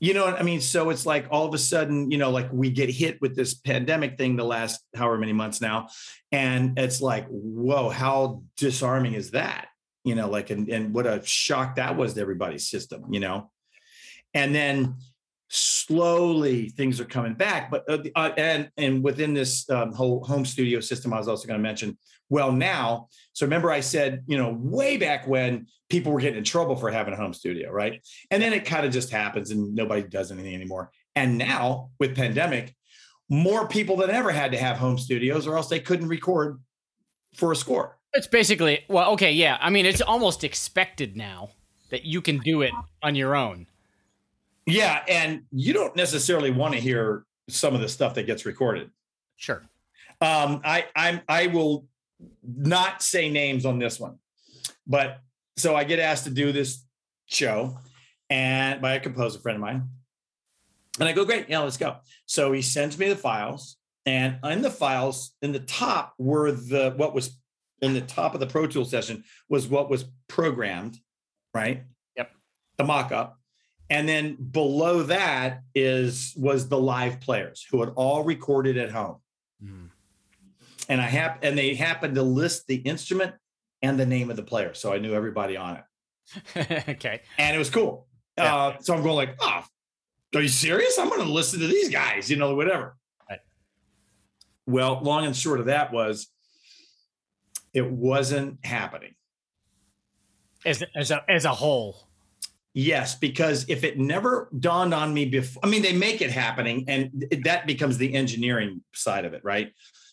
[0.03, 0.63] You know what I mean?
[0.63, 3.53] So it's like all of a sudden, you know, like we get hit with this
[3.53, 5.89] pandemic thing the last however many months now.
[6.33, 9.69] And it's like, whoa, how disarming is that?
[10.03, 13.51] You know, like, and, and what a shock that was to everybody's system, you know?
[14.33, 14.97] And then
[15.51, 17.71] slowly things are coming back.
[17.71, 21.47] But, uh, uh, and, and within this um, whole home studio system, I was also
[21.47, 21.99] going to mention,
[22.29, 26.45] well, now, so remember I said, you know, way back when people were getting in
[26.45, 28.01] trouble for having a home studio, right?
[28.31, 30.93] And then it kind of just happens and nobody does anything anymore.
[31.17, 32.77] And now with pandemic,
[33.29, 36.61] more people than ever had to have home studios or else they couldn't record
[37.35, 37.99] for a score.
[38.13, 39.59] It's basically, well, okay, yeah.
[39.61, 41.51] I mean, it's almost expected now
[41.91, 42.73] that you can do it
[43.03, 43.67] on your own.
[44.71, 48.91] Yeah, and you don't necessarily want to hear some of the stuff that gets recorded.
[49.37, 49.63] Sure.
[50.21, 51.87] Um, I I'm I will
[52.45, 54.19] not say names on this one,
[54.87, 55.21] but
[55.57, 56.85] so I get asked to do this
[57.27, 57.79] show
[58.29, 59.89] and by a composer friend of mine.
[60.99, 61.97] And I go, great, yeah, let's go.
[62.27, 66.93] So he sends me the files, and in the files, in the top were the
[66.97, 67.39] what was
[67.81, 70.99] in the top of the Pro Tool session was what was programmed,
[71.55, 71.85] right?
[72.17, 72.31] Yep.
[72.77, 73.40] The mock-up.
[73.91, 79.17] And then below that is was the live players who had all recorded at home.
[79.63, 79.89] Mm.
[80.89, 83.35] And I have and they happened to list the instrument
[83.83, 84.75] and the name of the player.
[84.75, 86.89] So I knew everybody on it.
[86.89, 87.23] okay.
[87.37, 88.07] And it was cool.
[88.39, 88.55] Yeah.
[88.55, 89.65] Uh, so I'm going like, oh,
[90.35, 90.99] are you serious?
[90.99, 92.97] I'm going to listen to these guys, you know, whatever.
[93.29, 93.41] Right.
[94.67, 96.29] Well, long and short of that was
[97.75, 99.15] it wasn't happening.
[100.65, 102.10] As, as, a, as a whole.
[102.73, 106.85] Yes, because if it never dawned on me before, I mean, they make it happening
[106.87, 109.73] and that becomes the engineering side of it, right?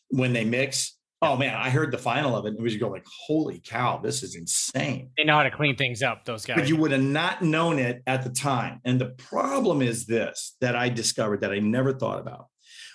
[0.09, 2.89] When they mix, Oh man, I heard the final of it and we just go
[2.89, 5.09] like, holy cow, this is insane.
[5.17, 6.57] They know how to clean things up, those guys.
[6.57, 8.81] But you would have not known it at the time.
[8.85, 12.47] And the problem is this that I discovered that I never thought about.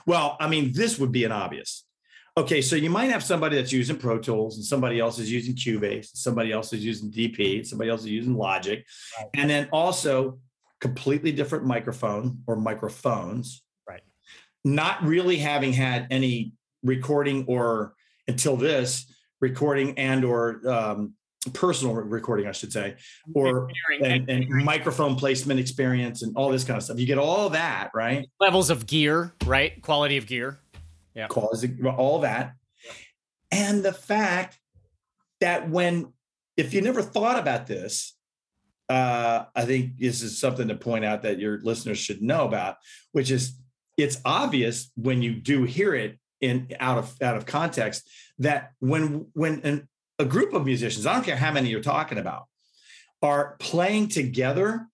[0.07, 1.85] Well, I mean, this would be an obvious.
[2.39, 5.55] Okay, so you might have somebody that's using Pro Tools and somebody else is using
[5.55, 8.87] Cubase, somebody else is using DP, somebody else is using Logic,
[9.19, 9.29] right.
[9.35, 10.39] and then also
[10.81, 13.63] completely different microphone or microphones.
[13.87, 14.01] Right.
[14.65, 17.95] Not really having had any recording or
[18.27, 19.13] until this
[19.43, 21.13] recording and or um,
[21.53, 22.97] personal recording, I should say,
[23.35, 23.69] or
[24.03, 26.99] and, and, microphone placement experience and all this kind of stuff.
[26.99, 28.27] You get all that, right?
[28.41, 29.83] Levels of gear, right?
[29.83, 30.62] Quality of gear.
[31.15, 31.27] Yeah.
[31.27, 32.55] Quality, all that.
[33.51, 34.59] And the fact
[35.41, 36.13] that when
[36.57, 38.17] if you never thought about this,
[38.89, 42.77] uh, I think this is something to point out that your listeners should know about,
[43.13, 43.55] which is
[43.97, 48.09] it's obvious when you do hear it in out of out of context
[48.39, 49.89] that when when an,
[50.19, 52.45] a group of musicians, I don't care how many you're talking about,
[53.23, 54.89] are playing together,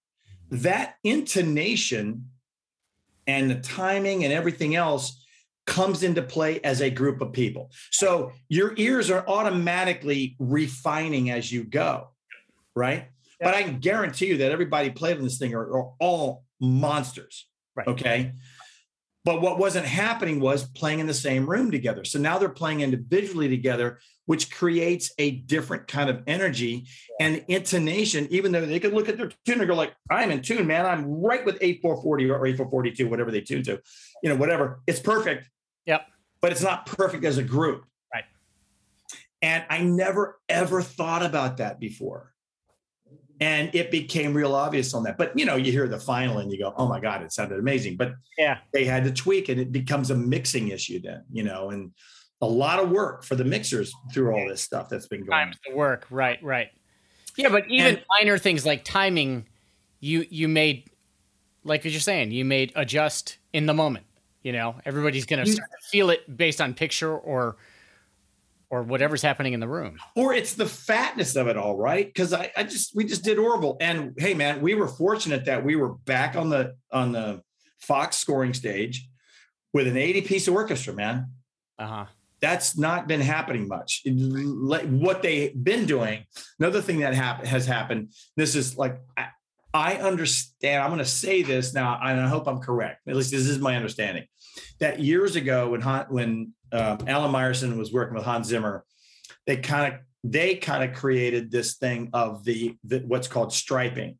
[0.51, 2.31] that intonation
[3.27, 5.25] and the timing and everything else
[5.69, 7.71] comes into play as a group of people.
[7.93, 12.09] So your ears are automatically refining as you go,
[12.75, 13.09] right?
[13.39, 17.47] But I can guarantee you that everybody playing this thing are, are all monsters.
[17.77, 17.87] Right.
[17.87, 18.33] Okay.
[19.25, 22.03] But what wasn't happening was playing in the same room together.
[22.03, 26.87] So now they're playing individually together, which creates a different kind of energy
[27.21, 28.27] and intonation.
[28.31, 30.87] Even though they could look at their tune and go like, "I'm in tune, man.
[30.87, 33.83] I'm right with A440 or A442, whatever they tune to,
[34.23, 34.81] you know, whatever.
[34.87, 35.47] It's perfect."
[35.89, 36.07] Yep.
[36.41, 37.85] But it's not perfect as a group.
[38.15, 38.25] Right.
[39.43, 42.33] And I never ever thought about that before
[43.41, 45.17] and it became real obvious on that.
[45.17, 47.59] But you know, you hear the final and you go, "Oh my god, it sounded
[47.59, 51.25] amazing!" But yeah, they had to tweak, and it becomes a mixing issue then.
[51.31, 51.93] You know, and
[52.41, 55.33] a lot of work for the mixers through all this stuff that's been going.
[55.33, 55.47] On.
[55.47, 56.69] Times the work, right, right.
[57.37, 59.47] Yeah, but even and, minor things like timing,
[60.01, 60.91] you you made,
[61.63, 64.07] like you're saying, you made adjust in the moment.
[64.43, 67.57] You know, everybody's going to feel it based on picture or
[68.71, 69.99] or whatever's happening in the room.
[70.15, 72.07] Or it's the fatness of it all, right?
[72.07, 75.65] Because I, I just we just did Orville, and hey, man, we were fortunate that
[75.65, 77.43] we were back on the on the
[77.81, 79.09] Fox scoring stage
[79.73, 81.31] with an 80 piece orchestra, man.
[81.79, 82.07] Uh huh.
[82.41, 84.03] That's not been happening much.
[84.07, 86.25] What they've been doing.
[86.61, 88.13] Another thing that hap- has happened.
[88.37, 89.01] This is like
[89.79, 90.83] I, understand.
[90.83, 93.07] I'm going to say this now, and I hope I'm correct.
[93.07, 94.25] At least this is my understanding.
[94.81, 98.85] That years ago, when when um, Alan Meyerson was working with Hans Zimmer,
[99.47, 104.19] they kind of they kind of created this thing of the, the what's called striping,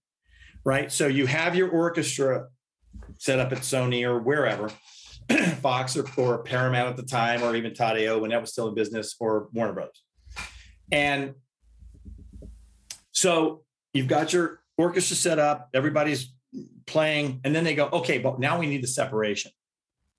[0.65, 0.93] right?
[0.93, 2.47] So you have your orchestra
[3.19, 4.71] set up at Sony or wherever,
[5.61, 8.75] Fox or, or Paramount at the time, or even Todd-AO when that was still in
[8.75, 10.05] business, or Warner Brothers,
[10.93, 11.35] and
[13.11, 16.33] so you've got your orchestra set up, everybody's
[16.87, 19.51] playing, and then they go, okay, but now we need the separation.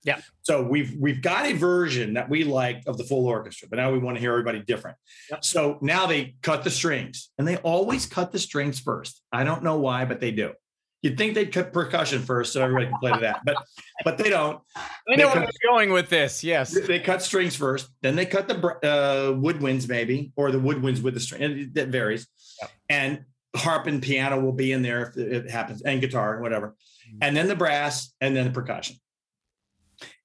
[0.04, 0.22] Yeah.
[0.44, 3.92] So we've we've got a version that we like of the full orchestra, but now
[3.92, 4.98] we want to hear everybody different.
[5.30, 5.44] Yep.
[5.44, 9.22] So now they cut the strings, and they always cut the strings first.
[9.32, 10.54] I don't know why, but they do.
[11.02, 13.58] You'd think they'd cut percussion first, so everybody can play to that, but
[14.06, 14.62] but they don't.
[15.10, 16.44] I know where you're going with this.
[16.44, 21.02] Yes, they cut strings first, then they cut the uh, woodwinds maybe, or the woodwinds
[21.02, 21.72] with the string.
[21.74, 22.28] That varies,
[22.62, 22.72] yep.
[22.90, 23.26] and
[23.56, 26.70] harp and piano will be in there if it happens, and guitar, whatever,
[27.08, 27.18] mm-hmm.
[27.22, 28.96] and then the brass, and then the percussion.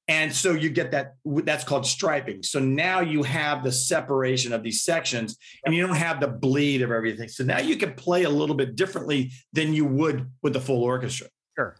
[0.06, 2.42] And so you get that, that's called striping.
[2.42, 6.82] So now you have the separation of these sections and you don't have the bleed
[6.82, 7.28] of everything.
[7.28, 10.82] So now you can play a little bit differently than you would with the full
[10.82, 11.28] orchestra.
[11.56, 11.76] Sure.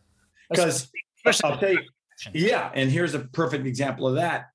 [0.49, 0.91] Because
[1.45, 1.81] I'll tell you,
[2.33, 2.71] yeah.
[2.73, 4.47] And here's a perfect example of that.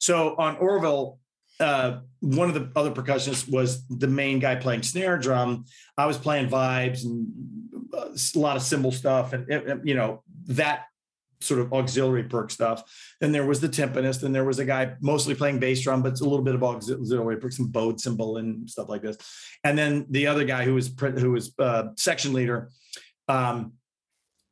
[0.00, 1.20] So on Orville,
[1.60, 5.64] uh, one of the other percussionists was the main guy playing snare drum.
[5.96, 7.28] I was playing vibes and
[7.92, 10.86] uh, a lot of cymbal stuff, and you know that
[11.40, 12.82] sort of auxiliary perk stuff.
[13.20, 16.20] Then there was the timpanist, and there was a guy mostly playing bass drum, but
[16.20, 19.16] a little bit of auxiliary perk, some bowed cymbal and stuff like this.
[19.62, 22.70] And then the other guy who was who was uh, section leader,
[23.28, 23.74] um,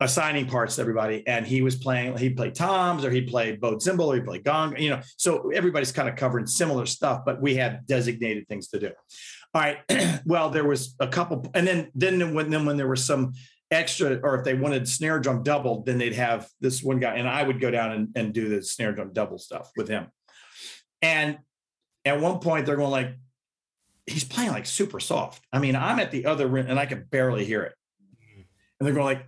[0.03, 2.17] assigning parts to everybody, and he was playing.
[2.17, 4.77] He played toms, or he played bowed cymbal, or he played gong.
[4.79, 8.79] You know, so everybody's kind of covering similar stuff, but we had designated things to
[8.79, 8.91] do.
[9.55, 9.79] All right.
[10.27, 13.33] well, there was a couple, and then then when then when there was some
[13.71, 17.29] extra, or if they wanted snare drum doubled, then they'd have this one guy, and
[17.29, 20.09] I would go down and, and do the snare drum double stuff with him.
[21.01, 21.39] And
[22.05, 23.17] at one point, they're going like,
[24.07, 25.45] he's playing like super soft.
[25.53, 27.75] I mean, I'm at the other end and I can barely hear it.
[28.03, 28.41] Mm-hmm.
[28.79, 29.27] And they're going like,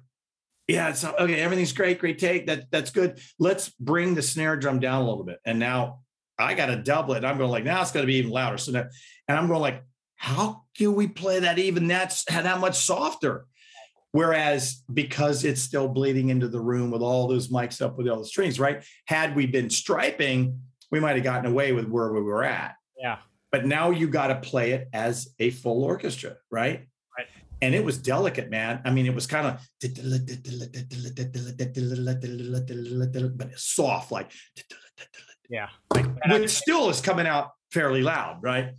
[0.66, 1.40] yeah, it's okay.
[1.40, 1.98] Everything's great.
[1.98, 2.46] Great take.
[2.46, 3.20] That that's good.
[3.38, 5.38] Let's bring the snare drum down a little bit.
[5.44, 6.00] And now
[6.38, 7.24] I got to double it.
[7.24, 8.58] I'm going like, now it's going to be even louder.
[8.58, 8.86] So now,
[9.28, 9.84] and I'm going like,
[10.16, 13.46] how can we play that even that's that much softer?
[14.12, 18.20] Whereas because it's still bleeding into the room with all those mics up with all
[18.20, 18.84] the strings, right?
[19.06, 20.60] Had we been striping,
[20.90, 22.76] we might have gotten away with where we were at.
[22.96, 23.18] Yeah.
[23.50, 26.86] But now you got to play it as a full orchestra, right?
[27.62, 28.80] And it was delicate, man.
[28.84, 29.60] I mean, it was kind of,
[33.38, 34.32] but it's soft, like,
[35.48, 35.68] yeah.
[35.92, 38.72] Like, which still is coming out fairly loud, right?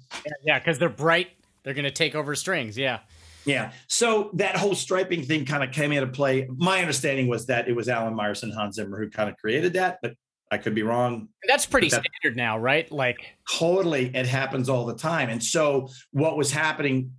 [0.43, 1.29] Yeah, because they're bright.
[1.63, 2.77] They're going to take over strings.
[2.77, 2.99] Yeah.
[3.45, 3.71] Yeah.
[3.87, 6.47] So that whole striping thing kind of came into play.
[6.55, 9.99] My understanding was that it was Alan Meyerson, Hans Zimmer who kind of created that,
[10.01, 10.13] but
[10.51, 11.29] I could be wrong.
[11.47, 12.91] That's pretty standard now, right?
[12.91, 15.29] Like totally, it happens all the time.
[15.29, 17.13] And so what was happening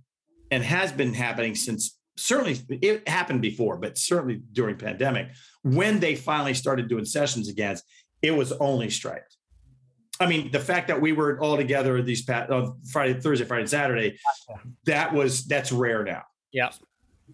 [0.51, 5.29] and has been happening since certainly it happened before, but certainly during pandemic,
[5.63, 7.77] when they finally started doing sessions again,
[8.21, 9.37] it was only striped.
[10.19, 13.67] I mean, the fact that we were all together these past on Friday, Thursday, Friday,
[13.67, 14.19] Saturday,
[14.85, 16.23] that was that's rare now.
[16.51, 16.71] Yeah.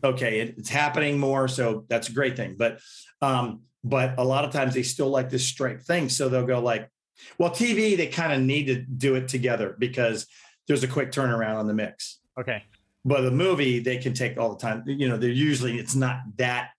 [0.04, 2.56] Okay, it, it's happening more, so that's a great thing.
[2.58, 2.80] But
[3.22, 6.60] um, but a lot of times they still like this straight thing, so they'll go
[6.60, 6.90] like,
[7.38, 10.28] well, TV they kind of need to do it together because
[10.68, 12.20] there's a quick turnaround on the mix.
[12.38, 12.64] Okay
[13.06, 16.22] but the movie they can take all the time you know they're usually it's not
[16.38, 16.70] that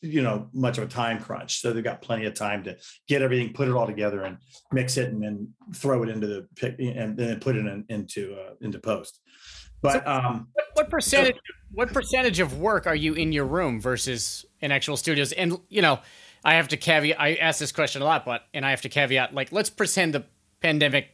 [0.00, 1.60] you know much of a time crunch.
[1.60, 2.76] So they've got plenty of time to
[3.08, 4.38] get everything put it all together and
[4.72, 8.34] mix it and then throw it into the pick and then put it in, into
[8.34, 9.20] uh, into post.
[9.80, 13.46] But so um what, what percentage so, what percentage of work are you in your
[13.46, 15.32] room versus in actual studios?
[15.32, 16.00] And you know
[16.44, 18.88] i have to caveat i ask this question a lot but and i have to
[18.88, 20.24] caveat like let's pretend the
[20.60, 21.10] pandemic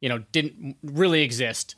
[0.00, 1.74] you know didn't really exist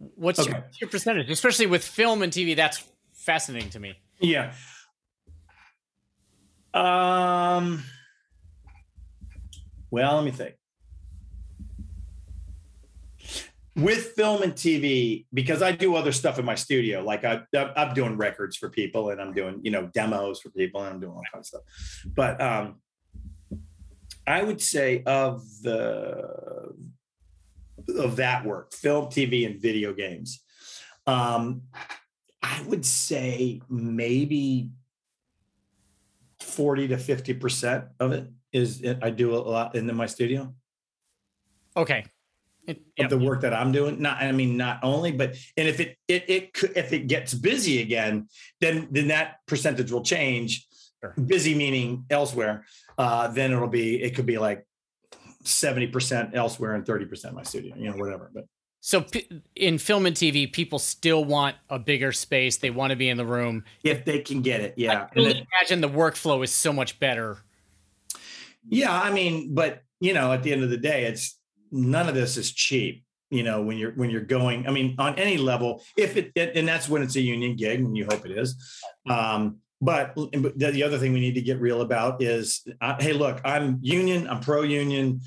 [0.00, 0.50] What's okay.
[0.50, 2.56] your, your percentage, especially with film and TV?
[2.56, 2.82] That's
[3.12, 3.98] fascinating to me.
[4.18, 4.54] Yeah.
[6.72, 7.84] Um.
[9.90, 10.54] Well, let me think.
[13.76, 17.92] With film and TV, because I do other stuff in my studio, like I, I'm
[17.92, 21.12] doing records for people, and I'm doing you know demos for people, and I'm doing
[21.12, 22.12] all kinds of stuff.
[22.14, 22.76] But um,
[24.26, 26.72] I would say of the
[27.96, 30.40] of that work film tv and video games
[31.06, 31.62] um
[32.42, 34.70] i would say maybe
[36.40, 40.52] 40 to 50 percent of it is i do a lot in my studio
[41.76, 42.04] okay
[42.66, 43.10] it, yep.
[43.10, 45.96] of the work that i'm doing not i mean not only but and if it
[46.08, 48.28] it, it could if it gets busy again
[48.60, 50.66] then then that percentage will change
[51.00, 51.14] sure.
[51.26, 52.64] busy meaning elsewhere
[52.98, 54.64] uh then it'll be it could be like
[55.44, 58.30] 70% elsewhere and 30% my studio, you know, whatever.
[58.32, 58.44] But
[58.80, 59.04] so
[59.56, 62.56] in film and TV, people still want a bigger space.
[62.56, 64.74] They want to be in the room if they can get it.
[64.76, 67.38] Yeah, I then, imagine the workflow is so much better.
[68.68, 71.38] Yeah, I mean, but you know, at the end of the day, it's
[71.70, 73.04] none of this is cheap.
[73.28, 76.66] You know, when you're when you're going, I mean, on any level, if it and
[76.66, 78.56] that's when it's a union gig, and you hope it is.
[79.08, 83.40] Um, but the other thing we need to get real about is uh, hey look
[83.44, 85.20] i'm union i'm pro union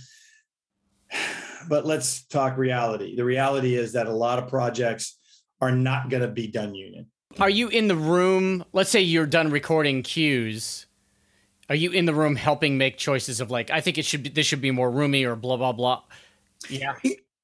[1.68, 3.16] but let's talk reality.
[3.16, 5.18] The reality is that a lot of projects
[5.62, 7.08] are not going to be done union.
[7.39, 10.86] Are you in the room let's say you're done recording cues
[11.70, 14.30] are you in the room helping make choices of like i think it should be
[14.30, 16.04] this should be more roomy or blah blah blah?
[16.70, 16.93] Yeah.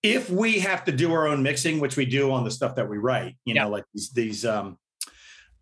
[0.03, 2.87] If we have to do our own mixing which we do on the stuff that
[2.87, 3.63] we write you yeah.
[3.63, 4.77] know like these these um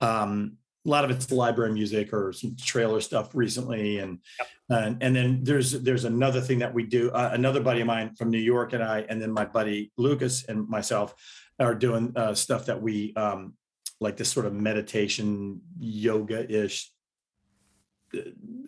[0.01, 0.57] um
[0.87, 4.47] a lot of it's library music or some trailer stuff recently and yep.
[4.69, 8.15] and, and then there's there's another thing that we do uh, another buddy of mine
[8.15, 11.13] from new york and i and then my buddy lucas and myself
[11.59, 13.53] are doing uh, stuff that we um
[13.99, 16.91] like this sort of meditation yoga-ish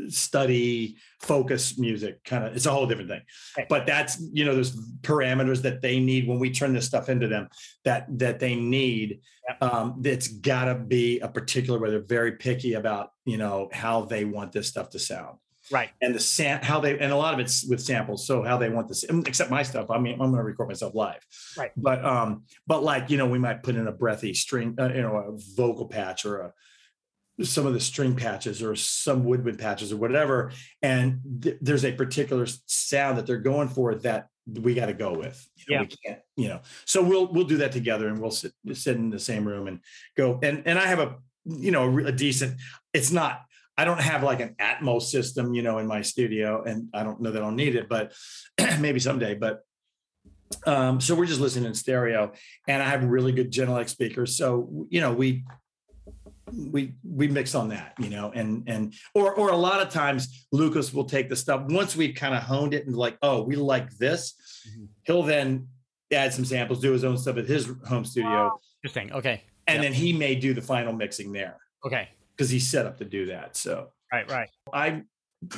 [0.09, 3.21] study focus music kind of it's a whole different thing.
[3.69, 7.27] But that's you know there's parameters that they need when we turn this stuff into
[7.27, 7.49] them
[7.85, 9.21] that that they need
[9.61, 14.01] um that's got to be a particular where they're very picky about you know how
[14.05, 15.37] they want this stuff to sound.
[15.71, 15.89] Right.
[16.01, 18.69] And the sam how they and a lot of it's with samples so how they
[18.69, 21.25] want this except my stuff i mean i'm going to record myself live.
[21.57, 21.71] Right.
[21.77, 25.01] But um but like you know we might put in a breathy string uh, you
[25.01, 26.53] know a vocal patch or a
[27.43, 31.91] some of the string patches or some woodwind patches or whatever and th- there's a
[31.91, 34.27] particular sound that they're going for that
[34.61, 35.47] we got to go with.
[35.55, 35.87] You know, yeah.
[35.87, 36.61] we can't you know.
[36.85, 39.79] So we'll we'll do that together and we'll sit sit in the same room and
[40.15, 41.15] go and and i have a
[41.45, 42.57] you know a, a decent
[42.93, 43.41] it's not
[43.77, 47.21] i don't have like an atmos system you know in my studio and i don't
[47.21, 48.13] know that i'll need it but
[48.79, 49.61] maybe someday but
[50.65, 52.31] um, so we're just listening in stereo
[52.67, 54.35] and i have really good genelec speakers.
[54.35, 55.43] So you know we
[56.53, 60.47] we we mix on that you know and and or or a lot of times
[60.51, 63.55] lucas will take the stuff once we've kind of honed it and like oh we
[63.55, 64.35] like this
[64.69, 64.85] mm-hmm.
[65.03, 65.67] he'll then
[66.13, 68.59] add some samples do his own stuff at his home studio.
[68.83, 69.13] Interesting.
[69.13, 69.43] Okay.
[69.67, 69.83] And yep.
[69.83, 71.57] then he may do the final mixing there.
[71.85, 72.09] Okay.
[72.35, 73.89] Because he's set up to do that so.
[74.11, 74.49] Right right.
[74.73, 75.03] I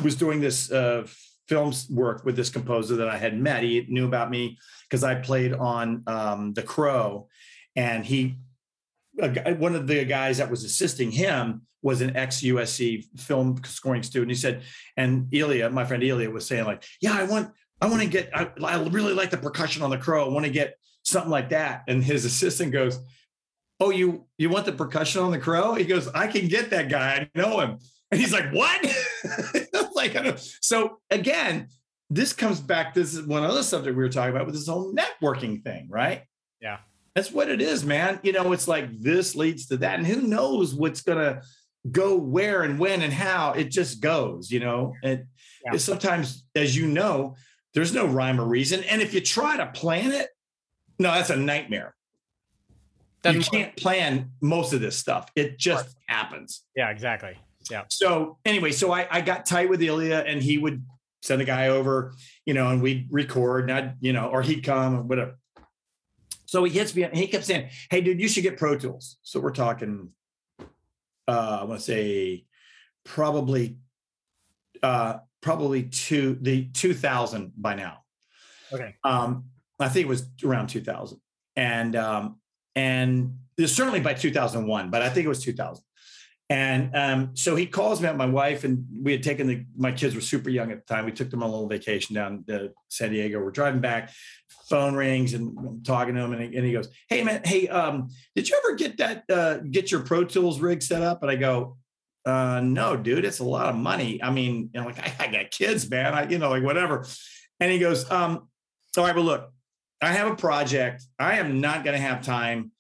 [0.03, 1.07] was doing this uh
[1.47, 3.63] films work with this composer that i had met.
[3.63, 4.57] He knew about me
[4.89, 7.27] because i played on um the crow
[7.75, 8.35] and he
[9.19, 13.59] a, uh, one of the guys that was assisting him was an ex USC film
[13.65, 14.31] scoring student.
[14.31, 14.63] He said,
[14.97, 17.51] and Elia, my friend Elia, was saying like, "Yeah, I want,
[17.81, 20.25] I want to get, I, I really like the percussion on the crow.
[20.25, 22.99] I want to get something like that." And his assistant goes,
[23.79, 26.89] "Oh, you you want the percussion on the crow?" He goes, "I can get that
[26.89, 27.27] guy.
[27.33, 27.79] I know him."
[28.11, 28.83] And he's like, what?
[29.95, 31.69] like, I don't, so again,
[32.09, 32.93] this comes back.
[32.93, 36.23] This is one other subject we were talking about with this whole networking thing, right?
[36.61, 36.79] Yeah.
[37.15, 38.19] That's what it is, man.
[38.23, 39.99] You know, it's like this leads to that.
[39.99, 41.41] And who knows what's going to
[41.89, 44.93] go where and when and how it just goes, you know?
[45.03, 45.25] And
[45.65, 45.77] yeah.
[45.77, 47.35] sometimes, as you know,
[47.73, 48.83] there's no rhyme or reason.
[48.85, 50.29] And if you try to plan it,
[50.99, 51.95] no, that's a nightmare.
[53.23, 53.77] Doesn't you can't work.
[53.77, 55.29] plan most of this stuff.
[55.35, 55.95] It just work.
[56.07, 56.63] happens.
[56.75, 57.37] Yeah, exactly.
[57.69, 57.83] Yeah.
[57.89, 60.83] So anyway, so I, I got tight with Elia and he would
[61.21, 62.13] send a guy over,
[62.45, 65.35] you know, and we'd record and I'd, you know, or he'd come or whatever.
[66.51, 69.19] So he hits me and he kept saying, Hey dude, you should get Pro Tools.
[69.23, 70.09] So we're talking,
[71.25, 72.43] uh, I want to say
[73.05, 73.77] probably,
[74.83, 77.99] uh, probably two, the 2000 by now.
[78.73, 78.95] Okay.
[79.05, 79.45] Um,
[79.79, 81.21] I think it was around 2000
[81.55, 82.41] and, um,
[82.75, 85.81] and certainly by 2001, but I think it was 2000.
[86.49, 89.93] And um, so he calls me up, my wife, and we had taken the, my
[89.93, 91.05] kids were super young at the time.
[91.05, 93.39] We took them on a little vacation down to San Diego.
[93.39, 94.11] We're driving back,
[94.71, 96.33] phone rings and I'm talking to him.
[96.33, 99.57] And he, and he goes, Hey man, hey, um, did you ever get that, uh,
[99.57, 101.21] get your Pro Tools rig set up?
[101.21, 101.77] And I go,
[102.25, 104.21] uh, no, dude, it's a lot of money.
[104.23, 107.05] I mean, you know, like I, I got kids, man, I, you know, like whatever.
[107.59, 108.47] And he goes, um,
[108.97, 109.51] all right, but look,
[110.01, 111.03] I have a project.
[111.19, 112.71] I am not going to have time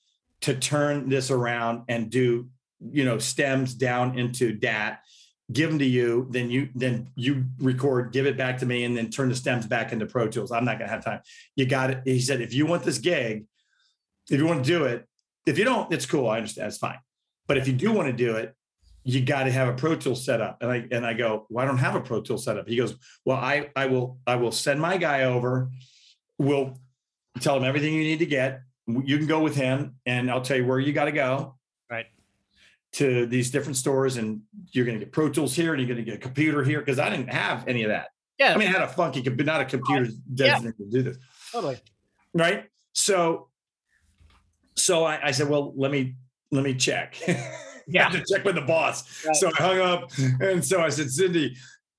[0.41, 2.49] to turn this around and do
[2.89, 5.01] you know stems down into dat
[5.51, 8.95] give them to you then you then you record give it back to me and
[8.95, 10.51] then turn the stems back into pro tools.
[10.51, 11.21] I'm not going to have time.
[11.55, 12.01] You got it.
[12.05, 13.45] He said if you want this gig
[14.29, 15.07] if you want to do it
[15.45, 16.29] if you don't it's cool.
[16.29, 16.67] I understand.
[16.67, 16.99] It's fine.
[17.47, 18.55] But if you do want to do it
[19.03, 20.57] you got to have a pro tool set up.
[20.61, 22.67] And i and i go well i don't have a pro tool set up.
[22.67, 22.95] He goes
[23.25, 25.69] well i i will i will send my guy over.
[26.37, 26.77] We'll
[27.39, 28.61] tell him everything you need to get.
[28.87, 31.55] You can go with him and i'll tell you where you got to go
[32.93, 36.03] to these different stores and you're going to get Pro Tools here and you're going
[36.03, 38.09] to get a computer here because I didn't have any of that.
[38.37, 38.53] Yeah.
[38.53, 40.85] I mean, I had a funky, but not a computer designated yeah.
[40.85, 41.17] to do this.
[41.51, 41.77] Totally.
[42.33, 42.65] Right.
[42.93, 43.49] So,
[44.75, 46.15] so I, I said, well, let me,
[46.51, 47.17] let me check.
[47.87, 48.07] Yeah.
[48.07, 49.25] to check with the boss.
[49.25, 49.35] Right.
[49.35, 51.57] So I hung up and so I said, Cindy,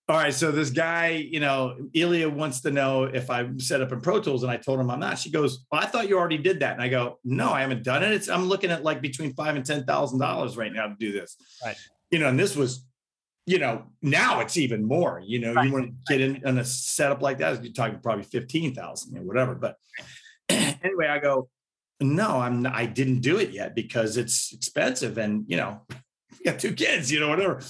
[0.08, 3.92] all right, so this guy, you know, Elia wants to know if I'm set up
[3.92, 5.18] in Pro Tools, and I told him I'm not.
[5.18, 7.84] She goes, well, "I thought you already did that," and I go, "No, I haven't
[7.84, 8.10] done it.
[8.10, 11.12] It's I'm looking at like between five and ten thousand dollars right now to do
[11.12, 11.76] this." Right.
[12.10, 12.84] You know, and this was,
[13.46, 15.22] you know, now it's even more.
[15.24, 15.66] You know, right.
[15.66, 19.16] you want to get in on a setup like that, you're talking probably fifteen thousand
[19.16, 19.54] or whatever.
[19.54, 19.76] But
[20.48, 21.48] anyway, I go,
[22.00, 22.62] "No, I'm.
[22.62, 25.80] Not, I didn't do it yet because it's expensive, and you know,
[26.38, 27.60] we got two kids, you know, whatever."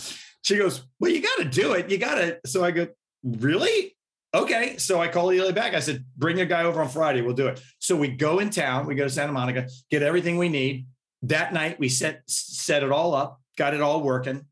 [0.43, 1.91] She goes, Well, you got to do it.
[1.91, 2.39] You got to.
[2.47, 2.89] So I go,
[3.25, 3.97] Really?
[4.35, 4.77] Okay.
[4.79, 5.75] So I call Eli back.
[5.75, 7.23] I said, Bring a guy over on Friday.
[7.23, 7.63] We'll do it.
[7.79, 8.87] So we go in town.
[8.87, 10.87] We go to Santa Monica, get everything we need.
[11.23, 14.45] That night, we set set it all up, got it all working,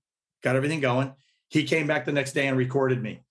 [0.43, 1.13] got everything going.
[1.49, 3.25] He came back the next day and recorded me.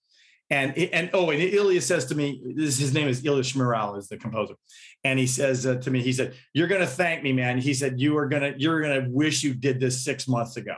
[0.50, 4.08] And and oh, and Elia says to me, this, his name is Elia Cmiral, is
[4.08, 4.56] the composer,
[5.04, 8.02] and he says uh, to me, he said, "You're gonna thank me, man." He said,
[8.02, 10.74] "You are gonna you're gonna wish you did this six months ago."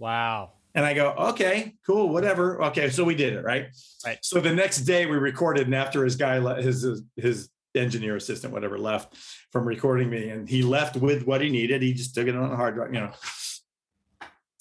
[0.00, 0.53] Wow.
[0.74, 2.62] And I go, okay, cool, whatever.
[2.64, 3.68] Okay, so we did it, right?
[4.04, 4.18] Right.
[4.22, 8.78] So the next day we recorded, and after his guy, his his engineer assistant, whatever,
[8.78, 9.16] left
[9.52, 11.82] from recording me, and he left with what he needed.
[11.82, 13.12] He just took it on a hard drive, you know.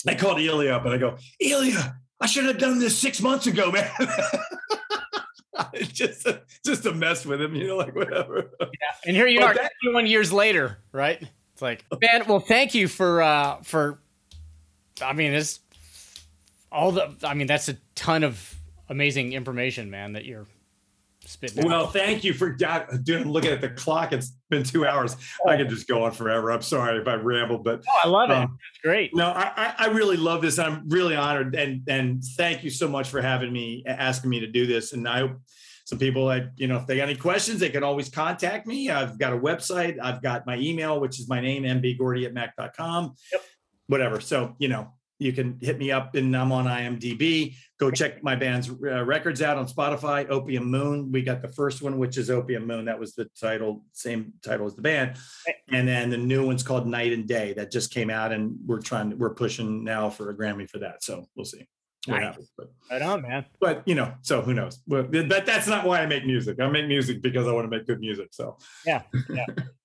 [0.07, 3.47] I called Elia up and I go, Elia, I should have done this six months
[3.47, 3.89] ago, man.
[5.74, 6.28] it's just
[6.66, 8.51] just a mess with him, you know, like whatever.
[8.59, 8.68] Yeah,
[9.05, 11.22] and here you but are, that, 21 years later, right?
[11.53, 13.99] It's like, man, well, thank you for uh for.
[15.01, 15.59] I mean, this
[16.74, 18.55] all the i mean that's a ton of
[18.89, 20.47] amazing information man that you're
[21.26, 21.93] spitting well out.
[21.93, 25.17] thank you for dude i'm looking at the clock it's been two hours.
[25.47, 26.51] I could just go on forever.
[26.51, 29.15] I'm sorry if i rambled but oh, i love um, it it's great.
[29.15, 30.59] no I, I really love this.
[30.59, 34.47] I'm really honored and and thank you so much for having me asking me to
[34.47, 34.93] do this.
[34.93, 35.39] And i hope
[35.86, 38.89] some people that you know if they got any questions they can always contact me.
[38.89, 39.97] I've got a website.
[40.02, 43.41] I've got my email which is my name mbgordy at mac.com yep.
[43.88, 44.19] whatever.
[44.22, 44.93] So you know
[45.23, 47.55] you can hit me up and I'm on IMDb.
[47.79, 50.29] Go check my band's uh, records out on Spotify.
[50.29, 51.11] Opium Moon.
[51.11, 52.85] We got the first one, which is Opium Moon.
[52.85, 55.17] That was the title, same title as the band.
[55.71, 58.81] And then the new one's called Night and Day that just came out, and we're
[58.81, 61.03] trying, we're pushing now for a Grammy for that.
[61.03, 61.67] So we'll see.
[62.05, 62.23] What nice.
[62.25, 63.45] happens, but, right on, man.
[63.61, 64.79] But you know, so who knows?
[64.85, 66.59] But, but that's not why I make music.
[66.59, 68.29] I make music because I want to make good music.
[68.31, 69.45] So yeah, yeah.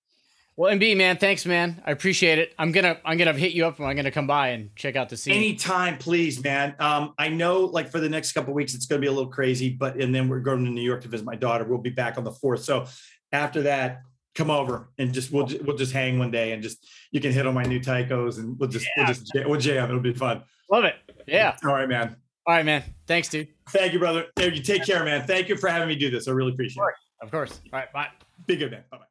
[0.59, 1.81] Well, MB man, thanks, man.
[1.87, 2.53] I appreciate it.
[2.59, 3.79] I'm gonna I'm gonna hit you up.
[3.79, 5.35] I'm gonna come by and check out the scene.
[5.35, 6.75] Anytime, please, man.
[6.81, 9.71] Um, I know like for the next couple weeks it's gonna be a little crazy,
[9.71, 11.63] but and then we're going to New York to visit my daughter.
[11.63, 12.65] We'll be back on the fourth.
[12.65, 12.87] So
[13.31, 14.03] after that,
[14.35, 17.47] come over and just we'll we'll just hang one day and just you can hit
[17.47, 19.05] on my new taikos and we'll just yeah.
[19.05, 19.89] we'll just we'll jam.
[19.89, 20.43] It'll be fun.
[20.73, 20.97] Love it.
[21.29, 21.57] Yeah.
[21.65, 22.17] All right, man.
[22.49, 22.83] All right, man.
[23.07, 23.47] Thanks, dude.
[23.69, 24.27] Thank you, brother.
[24.37, 25.25] You take care, man.
[25.25, 26.27] Thank you for having me do this.
[26.27, 26.95] I really appreciate it.
[27.25, 27.61] Of course.
[27.73, 27.93] All right.
[27.93, 28.09] Bye.
[28.49, 28.83] Be good, man.
[28.91, 29.05] Bye bye.